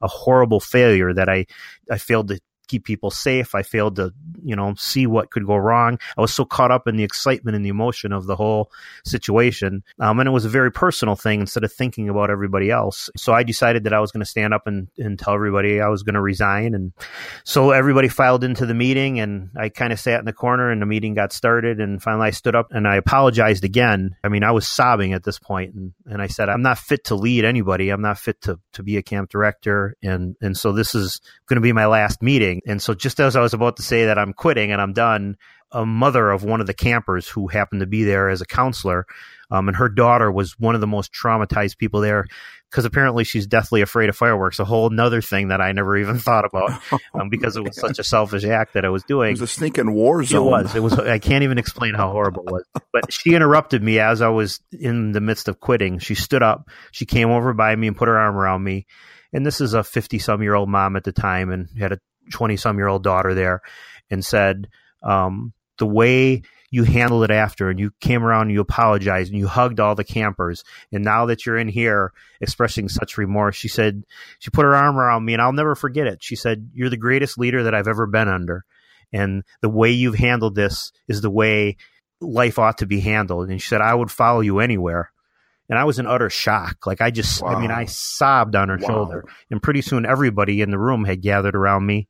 a 0.00 0.08
horrible 0.08 0.60
failure 0.60 1.12
that 1.12 1.28
I 1.28 1.46
I 1.90 1.98
failed 1.98 2.28
to 2.28 2.40
keep 2.66 2.84
people 2.84 3.10
safe. 3.10 3.54
I 3.54 3.62
failed 3.62 3.96
to, 3.96 4.12
you 4.42 4.56
know, 4.56 4.74
see 4.76 5.06
what 5.06 5.30
could 5.30 5.46
go 5.46 5.56
wrong. 5.56 5.98
I 6.16 6.20
was 6.20 6.32
so 6.32 6.44
caught 6.44 6.70
up 6.70 6.86
in 6.86 6.96
the 6.96 7.04
excitement 7.04 7.56
and 7.56 7.64
the 7.64 7.70
emotion 7.70 8.12
of 8.12 8.26
the 8.26 8.36
whole 8.36 8.70
situation. 9.04 9.82
Um, 9.98 10.20
and 10.20 10.28
it 10.28 10.32
was 10.32 10.44
a 10.44 10.50
very 10.50 10.70
personal 10.72 11.16
thing 11.16 11.40
instead 11.40 11.64
of 11.64 11.72
thinking 11.72 12.08
about 12.08 12.30
everybody 12.30 12.70
else. 12.70 13.10
So 13.16 13.32
I 13.32 13.42
decided 13.42 13.84
that 13.84 13.92
I 13.92 14.00
was 14.00 14.12
going 14.12 14.20
to 14.20 14.30
stand 14.30 14.54
up 14.54 14.66
and, 14.66 14.88
and 14.98 15.18
tell 15.18 15.34
everybody 15.34 15.80
I 15.80 15.88
was 15.88 16.02
going 16.02 16.14
to 16.14 16.20
resign. 16.20 16.74
And 16.74 16.92
so 17.44 17.70
everybody 17.70 18.08
filed 18.08 18.44
into 18.44 18.66
the 18.66 18.74
meeting 18.74 19.20
and 19.20 19.50
I 19.56 19.68
kind 19.68 19.92
of 19.92 20.00
sat 20.00 20.20
in 20.20 20.26
the 20.26 20.32
corner 20.32 20.70
and 20.70 20.80
the 20.80 20.86
meeting 20.86 21.14
got 21.14 21.32
started. 21.32 21.80
And 21.80 22.02
finally 22.02 22.28
I 22.28 22.30
stood 22.30 22.54
up 22.54 22.68
and 22.70 22.86
I 22.86 22.96
apologized 22.96 23.64
again. 23.64 24.16
I 24.24 24.28
mean, 24.28 24.44
I 24.44 24.52
was 24.52 24.66
sobbing 24.66 25.12
at 25.12 25.24
this 25.24 25.38
point 25.38 25.74
and, 25.74 25.92
and 26.06 26.22
I 26.22 26.26
said, 26.26 26.48
I'm 26.48 26.62
not 26.62 26.78
fit 26.78 27.04
to 27.04 27.14
lead 27.14 27.44
anybody. 27.44 27.90
I'm 27.90 28.02
not 28.02 28.18
fit 28.18 28.40
to, 28.42 28.58
to 28.74 28.82
be 28.82 28.96
a 28.96 29.02
camp 29.02 29.30
director. 29.30 29.96
And, 30.02 30.36
and 30.40 30.56
so 30.56 30.72
this 30.72 30.94
is 30.94 31.20
going 31.48 31.56
to 31.56 31.60
be 31.60 31.72
my 31.72 31.86
last 31.86 32.22
meeting. 32.22 32.55
And 32.66 32.80
so 32.80 32.94
just 32.94 33.20
as 33.20 33.36
I 33.36 33.40
was 33.40 33.54
about 33.54 33.76
to 33.76 33.82
say 33.82 34.06
that 34.06 34.18
I'm 34.18 34.32
quitting 34.32 34.72
and 34.72 34.80
I'm 34.80 34.92
done, 34.92 35.36
a 35.72 35.84
mother 35.84 36.30
of 36.30 36.44
one 36.44 36.60
of 36.60 36.66
the 36.66 36.74
campers 36.74 37.28
who 37.28 37.48
happened 37.48 37.80
to 37.80 37.86
be 37.86 38.04
there 38.04 38.28
as 38.28 38.40
a 38.40 38.46
counselor, 38.46 39.06
um, 39.50 39.68
and 39.68 39.76
her 39.76 39.88
daughter 39.88 40.30
was 40.30 40.58
one 40.58 40.74
of 40.74 40.80
the 40.80 40.86
most 40.86 41.12
traumatized 41.12 41.78
people 41.78 42.00
there 42.00 42.26
because 42.70 42.84
apparently 42.84 43.24
she's 43.24 43.46
deathly 43.46 43.80
afraid 43.80 44.08
of 44.08 44.16
fireworks. 44.16 44.58
A 44.58 44.64
whole 44.64 44.90
nother 44.90 45.22
thing 45.22 45.48
that 45.48 45.60
I 45.60 45.72
never 45.72 45.96
even 45.96 46.18
thought 46.20 46.44
about 46.44 46.80
um, 47.14 47.28
because 47.28 47.56
it 47.56 47.62
was 47.62 47.76
such 47.76 47.98
a 47.98 48.04
selfish 48.04 48.44
act 48.44 48.74
that 48.74 48.84
I 48.84 48.88
was 48.88 49.04
doing. 49.04 49.30
it 49.30 49.40
was 49.40 49.42
a 49.42 49.46
stinking 49.46 49.92
war 49.92 50.24
zone. 50.24 50.46
It 50.46 50.50
was. 50.50 50.74
It 50.76 50.82
was. 50.82 50.98
I 50.98 51.18
can't 51.18 51.44
even 51.44 51.58
explain 51.58 51.94
how 51.94 52.10
horrible 52.10 52.44
it 52.46 52.52
was. 52.52 52.64
But 52.92 53.12
she 53.12 53.34
interrupted 53.34 53.82
me 53.82 53.98
as 53.98 54.20
I 54.22 54.28
was 54.28 54.60
in 54.72 55.12
the 55.12 55.20
midst 55.20 55.48
of 55.48 55.60
quitting. 55.60 55.98
She 55.98 56.14
stood 56.14 56.42
up. 56.42 56.68
She 56.92 57.06
came 57.06 57.30
over 57.30 57.52
by 57.54 57.74
me 57.74 57.86
and 57.86 57.96
put 57.96 58.08
her 58.08 58.18
arm 58.18 58.36
around 58.36 58.62
me. 58.62 58.86
And 59.32 59.44
this 59.44 59.60
is 59.60 59.74
a 59.74 59.84
fifty-some-year-old 59.84 60.68
mom 60.68 60.96
at 60.96 61.04
the 61.04 61.12
time, 61.12 61.50
and 61.50 61.68
had 61.78 61.92
a 61.92 61.98
twenty-some-year-old 62.30 63.02
daughter 63.02 63.34
there, 63.34 63.62
and 64.10 64.24
said, 64.24 64.68
um, 65.02 65.52
"The 65.78 65.86
way 65.86 66.42
you 66.70 66.84
handled 66.84 67.24
it 67.24 67.30
after, 67.30 67.70
and 67.70 67.78
you 67.78 67.92
came 68.00 68.24
around 68.24 68.42
and 68.42 68.52
you 68.52 68.60
apologized 68.60 69.30
and 69.30 69.38
you 69.38 69.46
hugged 69.46 69.80
all 69.80 69.94
the 69.94 70.04
campers, 70.04 70.64
and 70.92 71.04
now 71.04 71.26
that 71.26 71.46
you're 71.46 71.56
in 71.56 71.68
here 71.68 72.12
expressing 72.40 72.88
such 72.88 73.16
remorse, 73.16 73.54
she 73.54 73.68
said, 73.68 74.04
she 74.40 74.50
put 74.50 74.64
her 74.64 74.74
arm 74.74 74.98
around 74.98 75.24
me, 75.24 75.32
and 75.32 75.40
I'll 75.40 75.52
never 75.52 75.74
forget 75.74 76.06
it. 76.06 76.22
She 76.22 76.36
said, 76.36 76.70
"You're 76.74 76.90
the 76.90 76.96
greatest 76.96 77.38
leader 77.38 77.62
that 77.62 77.74
I've 77.74 77.88
ever 77.88 78.06
been 78.06 78.28
under." 78.28 78.64
and 79.12 79.44
the 79.60 79.68
way 79.68 79.90
you've 79.90 80.16
handled 80.16 80.54
this 80.54 80.92
is 81.08 81.20
the 81.20 81.30
way 81.30 81.76
life 82.20 82.58
ought 82.58 82.78
to 82.78 82.86
be 82.86 83.00
handled. 83.00 83.48
And 83.48 83.60
she 83.60 83.68
said, 83.68 83.80
I 83.80 83.94
would 83.94 84.10
follow 84.10 84.40
you 84.40 84.60
anywhere. 84.60 85.10
And 85.68 85.78
I 85.78 85.84
was 85.84 85.98
in 85.98 86.06
utter 86.06 86.30
shock. 86.30 86.86
Like 86.86 87.00
I 87.00 87.10
just, 87.10 87.42
wow. 87.42 87.50
I 87.50 87.60
mean, 87.60 87.70
I 87.70 87.86
sobbed 87.86 88.54
on 88.54 88.68
her 88.68 88.78
wow. 88.80 88.86
shoulder. 88.86 89.24
And 89.50 89.62
pretty 89.62 89.82
soon 89.82 90.06
everybody 90.06 90.60
in 90.60 90.70
the 90.70 90.78
room 90.78 91.04
had 91.04 91.22
gathered 91.22 91.56
around 91.56 91.86
me 91.86 92.08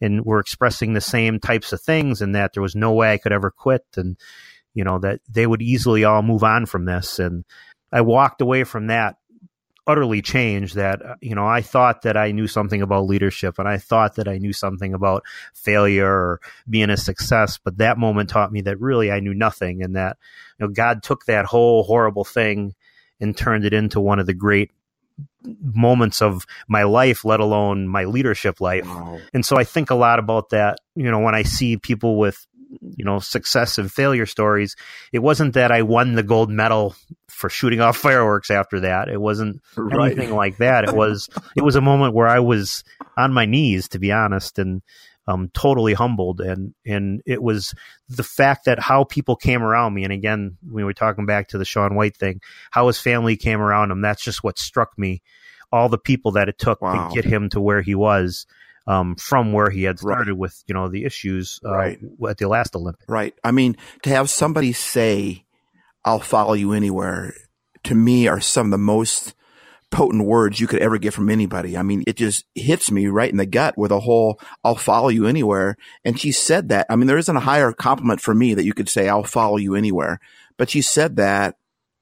and 0.00 0.24
were 0.24 0.40
expressing 0.40 0.92
the 0.92 1.00
same 1.00 1.38
types 1.38 1.72
of 1.72 1.80
things 1.80 2.22
and 2.22 2.34
that 2.34 2.52
there 2.54 2.62
was 2.62 2.74
no 2.74 2.92
way 2.92 3.12
I 3.12 3.18
could 3.18 3.32
ever 3.32 3.50
quit. 3.50 3.84
And, 3.96 4.16
you 4.72 4.84
know, 4.84 4.98
that 5.00 5.20
they 5.28 5.46
would 5.46 5.62
easily 5.62 6.04
all 6.04 6.22
move 6.22 6.42
on 6.42 6.66
from 6.66 6.86
this. 6.86 7.18
And 7.18 7.44
I 7.92 8.00
walked 8.00 8.40
away 8.40 8.64
from 8.64 8.88
that 8.88 9.16
utterly 9.86 10.22
changed 10.22 10.76
that 10.76 11.04
uh, 11.04 11.14
you 11.20 11.34
know 11.34 11.46
I 11.46 11.60
thought 11.60 12.02
that 12.02 12.16
I 12.16 12.32
knew 12.32 12.46
something 12.46 12.80
about 12.80 13.06
leadership 13.06 13.58
and 13.58 13.68
I 13.68 13.78
thought 13.78 14.16
that 14.16 14.28
I 14.28 14.38
knew 14.38 14.52
something 14.52 14.94
about 14.94 15.24
failure 15.52 16.10
or 16.10 16.40
being 16.68 16.90
a 16.90 16.96
success 16.96 17.58
but 17.62 17.78
that 17.78 17.98
moment 17.98 18.30
taught 18.30 18.52
me 18.52 18.62
that 18.62 18.80
really 18.80 19.10
I 19.10 19.20
knew 19.20 19.34
nothing 19.34 19.82
and 19.82 19.96
that 19.96 20.16
you 20.58 20.66
know 20.66 20.72
God 20.72 21.02
took 21.02 21.26
that 21.26 21.44
whole 21.44 21.82
horrible 21.82 22.24
thing 22.24 22.74
and 23.24 23.36
turned 23.36 23.64
it 23.64 23.72
into 23.72 24.00
one 24.00 24.20
of 24.20 24.26
the 24.26 24.34
great 24.34 24.70
moments 25.60 26.22
of 26.22 26.46
my 26.68 26.84
life 26.84 27.24
let 27.24 27.40
alone 27.40 27.86
my 27.86 28.04
leadership 28.04 28.60
life 28.60 28.86
wow. 28.86 29.18
and 29.32 29.44
so 29.44 29.56
I 29.56 29.64
think 29.64 29.90
a 29.90 29.94
lot 29.94 30.18
about 30.18 30.50
that 30.50 30.78
you 30.94 31.10
know 31.10 31.18
when 31.18 31.34
I 31.34 31.42
see 31.42 31.76
people 31.76 32.16
with 32.18 32.46
you 32.80 33.04
know 33.04 33.18
success 33.18 33.78
and 33.78 33.92
failure 33.92 34.26
stories 34.26 34.76
it 35.12 35.20
wasn't 35.20 35.54
that 35.54 35.70
i 35.70 35.82
won 35.82 36.14
the 36.14 36.22
gold 36.22 36.50
medal 36.50 36.94
for 37.28 37.48
shooting 37.48 37.80
off 37.80 37.96
fireworks 37.96 38.50
after 38.50 38.80
that 38.80 39.08
it 39.08 39.20
wasn't 39.20 39.60
right. 39.76 40.12
anything 40.12 40.34
like 40.34 40.56
that 40.58 40.84
it 40.84 40.94
was 40.94 41.28
it 41.56 41.62
was 41.62 41.76
a 41.76 41.80
moment 41.80 42.14
where 42.14 42.26
i 42.26 42.40
was 42.40 42.84
on 43.16 43.32
my 43.32 43.46
knees 43.46 43.88
to 43.88 43.98
be 43.98 44.12
honest 44.12 44.58
and 44.58 44.82
um, 45.26 45.50
totally 45.54 45.94
humbled 45.94 46.40
and 46.40 46.74
and 46.84 47.22
it 47.24 47.42
was 47.42 47.74
the 48.08 48.22
fact 48.22 48.66
that 48.66 48.78
how 48.78 49.04
people 49.04 49.36
came 49.36 49.62
around 49.62 49.94
me 49.94 50.04
and 50.04 50.12
again 50.12 50.56
we 50.70 50.84
were 50.84 50.92
talking 50.92 51.26
back 51.26 51.48
to 51.48 51.58
the 51.58 51.64
Shaun 51.64 51.94
White 51.94 52.16
thing 52.16 52.40
how 52.70 52.86
his 52.86 52.98
family 52.98 53.36
came 53.36 53.60
around 53.60 53.90
him 53.90 54.02
that's 54.02 54.22
just 54.22 54.44
what 54.44 54.58
struck 54.58 54.98
me 54.98 55.22
all 55.72 55.88
the 55.88 55.98
people 55.98 56.32
that 56.32 56.48
it 56.48 56.58
took 56.58 56.82
wow. 56.82 57.08
to 57.08 57.14
get 57.14 57.24
him 57.24 57.48
to 57.48 57.60
where 57.60 57.82
he 57.82 57.94
was 57.94 58.46
um, 58.86 59.16
from 59.16 59.52
where 59.52 59.70
he 59.70 59.82
had 59.84 59.98
started 59.98 60.32
right. 60.32 60.38
with, 60.38 60.62
you 60.66 60.74
know, 60.74 60.88
the 60.88 61.04
issues 61.04 61.58
uh, 61.64 61.74
right. 61.74 61.98
at 62.28 62.38
the 62.38 62.48
last 62.48 62.76
Olympics. 62.76 63.08
Right. 63.08 63.34
I 63.42 63.50
mean, 63.50 63.76
to 64.02 64.10
have 64.10 64.28
somebody 64.30 64.72
say, 64.72 65.44
I'll 66.04 66.20
follow 66.20 66.52
you 66.52 66.72
anywhere, 66.72 67.34
to 67.84 67.94
me 67.94 68.28
are 68.28 68.40
some 68.40 68.66
of 68.66 68.70
the 68.72 68.78
most 68.78 69.34
potent 69.94 70.24
words 70.24 70.58
you 70.58 70.66
could 70.66 70.80
ever 70.80 70.98
get 70.98 71.14
from 71.14 71.30
anybody. 71.30 71.76
I 71.76 71.82
mean, 71.82 72.02
it 72.06 72.16
just 72.16 72.44
hits 72.54 72.90
me 72.90 73.06
right 73.06 73.30
in 73.30 73.36
the 73.36 73.46
gut 73.46 73.78
with 73.78 73.92
a 73.92 74.00
whole, 74.00 74.40
I'll 74.64 74.74
follow 74.74 75.08
you 75.08 75.26
anywhere. 75.26 75.76
And 76.04 76.18
she 76.18 76.32
said 76.32 76.68
that. 76.70 76.86
I 76.90 76.96
mean, 76.96 77.06
there 77.06 77.16
isn't 77.16 77.36
a 77.36 77.40
higher 77.40 77.72
compliment 77.72 78.20
for 78.20 78.34
me 78.34 78.54
that 78.54 78.64
you 78.64 78.74
could 78.74 78.88
say, 78.88 79.08
I'll 79.08 79.22
follow 79.22 79.56
you 79.56 79.76
anywhere. 79.76 80.18
But 80.56 80.68
she 80.68 80.82
said 80.82 81.14
that 81.16 81.56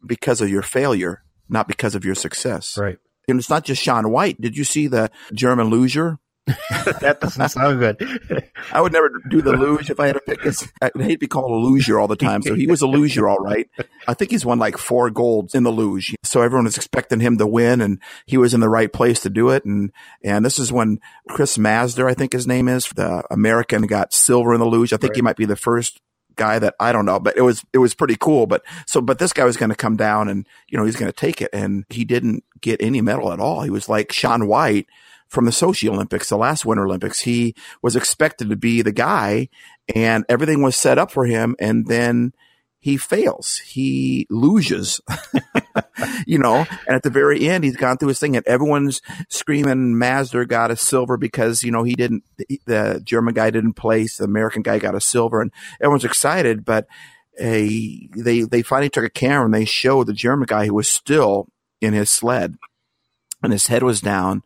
because 0.04 0.40
of 0.40 0.48
your 0.48 0.62
failure, 0.62 1.22
not 1.50 1.68
because 1.68 1.94
of 1.94 2.04
your 2.04 2.14
success. 2.14 2.78
Right. 2.78 2.98
And 3.28 3.38
it's 3.38 3.50
not 3.50 3.64
just 3.64 3.82
Shaun 3.82 4.10
White. 4.10 4.40
Did 4.40 4.56
you 4.56 4.64
see 4.64 4.86
the 4.86 5.10
German 5.34 5.68
loser 5.68 6.18
that 6.46 7.18
doesn't 7.20 7.48
sound 7.50 7.78
good. 7.78 8.50
I 8.72 8.80
would 8.80 8.92
never 8.92 9.10
do 9.30 9.42
the 9.42 9.52
luge 9.52 9.90
if 9.90 10.00
I 10.00 10.08
had 10.08 10.14
to 10.14 10.20
pick. 10.20 10.42
His, 10.42 10.68
I 10.80 10.90
hate 10.96 11.12
to 11.12 11.18
be 11.18 11.28
called 11.28 11.52
a 11.52 11.54
loser 11.54 12.00
all 12.00 12.08
the 12.08 12.16
time. 12.16 12.42
So 12.42 12.54
he 12.54 12.66
was 12.66 12.82
a 12.82 12.86
loser, 12.88 13.28
all 13.28 13.38
right. 13.38 13.70
I 14.08 14.14
think 14.14 14.32
he's 14.32 14.44
won 14.44 14.58
like 14.58 14.76
four 14.76 15.08
golds 15.10 15.54
in 15.54 15.62
the 15.62 15.70
luge. 15.70 16.16
So 16.24 16.42
everyone 16.42 16.64
was 16.64 16.76
expecting 16.76 17.20
him 17.20 17.38
to 17.38 17.46
win 17.46 17.80
and 17.80 18.00
he 18.26 18.38
was 18.38 18.54
in 18.54 18.60
the 18.60 18.68
right 18.68 18.92
place 18.92 19.20
to 19.20 19.30
do 19.30 19.50
it. 19.50 19.64
And, 19.64 19.92
and 20.24 20.44
this 20.44 20.58
is 20.58 20.72
when 20.72 20.98
Chris 21.28 21.56
Mazdzer, 21.56 22.10
I 22.10 22.14
think 22.14 22.32
his 22.32 22.48
name 22.48 22.66
is, 22.68 22.88
the 22.88 23.22
American 23.30 23.82
got 23.86 24.12
silver 24.12 24.52
in 24.52 24.58
the 24.58 24.66
luge. 24.66 24.92
I 24.92 24.96
think 24.96 25.10
right. 25.10 25.16
he 25.16 25.22
might 25.22 25.36
be 25.36 25.44
the 25.44 25.54
first 25.54 26.00
guy 26.34 26.58
that 26.58 26.74
I 26.80 26.90
don't 26.90 27.06
know, 27.06 27.20
but 27.20 27.36
it 27.36 27.42
was, 27.42 27.62
it 27.72 27.78
was 27.78 27.94
pretty 27.94 28.16
cool. 28.16 28.48
But 28.48 28.64
so, 28.88 29.00
but 29.00 29.20
this 29.20 29.32
guy 29.32 29.44
was 29.44 29.56
going 29.56 29.70
to 29.70 29.76
come 29.76 29.96
down 29.96 30.28
and, 30.28 30.44
you 30.68 30.76
know, 30.76 30.84
he's 30.84 30.96
going 30.96 31.12
to 31.12 31.16
take 31.16 31.40
it 31.40 31.50
and 31.52 31.84
he 31.88 32.04
didn't 32.04 32.42
get 32.60 32.82
any 32.82 33.00
medal 33.00 33.32
at 33.32 33.38
all. 33.38 33.62
He 33.62 33.70
was 33.70 33.88
like 33.88 34.12
Shaun 34.12 34.48
White 34.48 34.88
from 35.32 35.46
the 35.46 35.50
Sochi 35.50 35.88
Olympics, 35.88 36.28
the 36.28 36.36
last 36.36 36.66
Winter 36.66 36.84
Olympics. 36.84 37.20
He 37.20 37.54
was 37.80 37.96
expected 37.96 38.50
to 38.50 38.56
be 38.56 38.82
the 38.82 38.92
guy 38.92 39.48
and 39.94 40.26
everything 40.28 40.62
was 40.62 40.76
set 40.76 40.98
up 40.98 41.10
for 41.10 41.24
him. 41.24 41.56
And 41.58 41.86
then 41.86 42.32
he 42.78 42.98
fails. 42.98 43.62
He 43.64 44.26
loses, 44.28 45.00
you 46.26 46.38
know, 46.38 46.66
and 46.86 46.96
at 46.96 47.02
the 47.02 47.08
very 47.08 47.48
end, 47.48 47.64
he's 47.64 47.76
gone 47.76 47.96
through 47.96 48.08
his 48.08 48.18
thing 48.18 48.36
and 48.36 48.46
everyone's 48.46 49.00
screaming 49.30 49.94
Mazdzer 49.94 50.46
got 50.46 50.70
a 50.70 50.76
silver 50.76 51.16
because, 51.16 51.62
you 51.62 51.70
know, 51.70 51.82
he 51.82 51.94
didn't, 51.94 52.24
the 52.66 53.00
German 53.02 53.32
guy 53.32 53.48
didn't 53.48 53.72
place, 53.72 54.18
the 54.18 54.24
American 54.24 54.60
guy 54.60 54.78
got 54.78 54.94
a 54.94 55.00
silver 55.00 55.40
and 55.40 55.50
everyone's 55.80 56.04
excited, 56.04 56.62
but 56.62 56.86
a, 57.40 58.06
they, 58.14 58.42
they 58.42 58.60
finally 58.60 58.90
took 58.90 59.04
a 59.04 59.10
camera 59.10 59.46
and 59.46 59.54
they 59.54 59.64
showed 59.64 60.08
the 60.08 60.12
German 60.12 60.44
guy 60.46 60.66
who 60.66 60.74
was 60.74 60.88
still 60.88 61.48
in 61.80 61.94
his 61.94 62.10
sled 62.10 62.56
and 63.42 63.50
his 63.50 63.68
head 63.68 63.82
was 63.82 64.02
down 64.02 64.42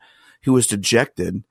he 0.46 0.50
was 0.50 0.68
dejected. 0.68 1.42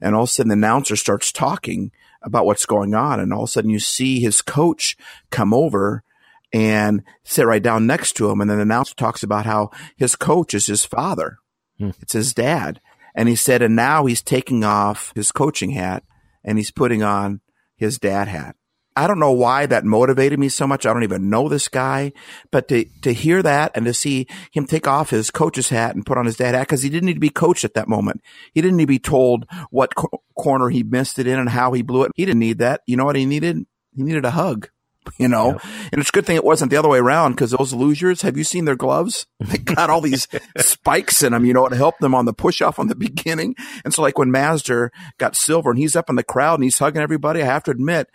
And 0.00 0.14
all 0.14 0.22
of 0.22 0.30
a 0.30 0.32
sudden 0.32 0.48
the 0.48 0.54
announcer 0.54 0.96
starts 0.96 1.30
talking 1.30 1.92
about 2.22 2.46
what's 2.46 2.64
going 2.64 2.94
on. 2.94 3.20
And 3.20 3.30
all 3.30 3.42
of 3.42 3.48
a 3.50 3.52
sudden 3.52 3.68
you 3.68 3.78
see 3.78 4.20
his 4.20 4.40
coach 4.40 4.96
come 5.30 5.52
over 5.52 6.02
and 6.50 7.02
sit 7.24 7.44
right 7.44 7.62
down 7.62 7.86
next 7.86 8.14
to 8.14 8.30
him. 8.30 8.40
And 8.40 8.48
then 8.48 8.56
the 8.56 8.62
announcer 8.62 8.94
talks 8.94 9.22
about 9.22 9.44
how 9.44 9.70
his 9.98 10.16
coach 10.16 10.54
is 10.54 10.64
his 10.64 10.86
father. 10.86 11.36
Hmm. 11.78 11.90
It's 12.00 12.14
his 12.14 12.32
dad. 12.32 12.80
And 13.14 13.28
he 13.28 13.36
said, 13.36 13.60
and 13.60 13.76
now 13.76 14.06
he's 14.06 14.22
taking 14.22 14.64
off 14.64 15.12
his 15.14 15.30
coaching 15.30 15.72
hat 15.72 16.04
and 16.42 16.56
he's 16.56 16.70
putting 16.70 17.02
on 17.02 17.42
his 17.76 17.98
dad 17.98 18.28
hat. 18.28 18.56
I 18.98 19.06
don't 19.06 19.20
know 19.20 19.30
why 19.30 19.64
that 19.66 19.84
motivated 19.84 20.40
me 20.40 20.48
so 20.48 20.66
much. 20.66 20.84
I 20.84 20.92
don't 20.92 21.04
even 21.04 21.30
know 21.30 21.48
this 21.48 21.68
guy, 21.68 22.12
but 22.50 22.66
to, 22.66 22.84
to 23.02 23.12
hear 23.12 23.44
that 23.44 23.70
and 23.76 23.86
to 23.86 23.94
see 23.94 24.26
him 24.50 24.66
take 24.66 24.88
off 24.88 25.10
his 25.10 25.30
coach's 25.30 25.68
hat 25.68 25.94
and 25.94 26.04
put 26.04 26.18
on 26.18 26.26
his 26.26 26.36
dad 26.36 26.56
hat, 26.56 26.66
cause 26.66 26.82
he 26.82 26.90
didn't 26.90 27.06
need 27.06 27.14
to 27.14 27.20
be 27.20 27.30
coached 27.30 27.62
at 27.62 27.74
that 27.74 27.86
moment. 27.86 28.22
He 28.54 28.60
didn't 28.60 28.76
need 28.76 28.84
to 28.84 28.88
be 28.88 28.98
told 28.98 29.46
what 29.70 29.94
co- 29.94 30.24
corner 30.36 30.68
he 30.68 30.82
missed 30.82 31.20
it 31.20 31.28
in 31.28 31.38
and 31.38 31.48
how 31.48 31.72
he 31.74 31.82
blew 31.82 32.02
it. 32.02 32.10
He 32.16 32.24
didn't 32.24 32.40
need 32.40 32.58
that. 32.58 32.80
You 32.88 32.96
know 32.96 33.04
what 33.04 33.14
he 33.14 33.24
needed? 33.24 33.64
He 33.94 34.02
needed 34.02 34.24
a 34.24 34.32
hug 34.32 34.68
you 35.18 35.28
know, 35.28 35.58
and 35.92 36.00
it's 36.00 36.10
a 36.10 36.12
good 36.12 36.26
thing 36.26 36.36
it 36.36 36.44
wasn't 36.44 36.70
the 36.70 36.76
other 36.76 36.88
way 36.88 36.98
around 36.98 37.32
because 37.32 37.52
those 37.52 37.72
losers, 37.72 38.22
have 38.22 38.36
you 38.36 38.44
seen 38.44 38.64
their 38.64 38.76
gloves? 38.76 39.26
They 39.38 39.58
got 39.58 39.88
all 39.88 40.00
these 40.00 40.26
spikes 40.58 41.22
in 41.22 41.32
them, 41.32 41.44
you 41.44 41.54
know, 41.54 41.68
to 41.68 41.76
help 41.76 41.98
them 42.00 42.14
on 42.14 42.26
the 42.26 42.34
push 42.34 42.60
off 42.60 42.78
on 42.78 42.88
the 42.88 42.94
beginning. 42.94 43.54
And 43.84 43.94
so 43.94 44.02
like 44.02 44.18
when 44.18 44.30
Mazdzer 44.30 44.90
got 45.16 45.36
silver 45.36 45.70
and 45.70 45.78
he's 45.78 45.96
up 45.96 46.10
in 46.10 46.16
the 46.16 46.24
crowd 46.24 46.54
and 46.54 46.64
he's 46.64 46.78
hugging 46.78 47.00
everybody, 47.00 47.40
I 47.40 47.46
have 47.46 47.62
to 47.64 47.70
admit, 47.70 48.08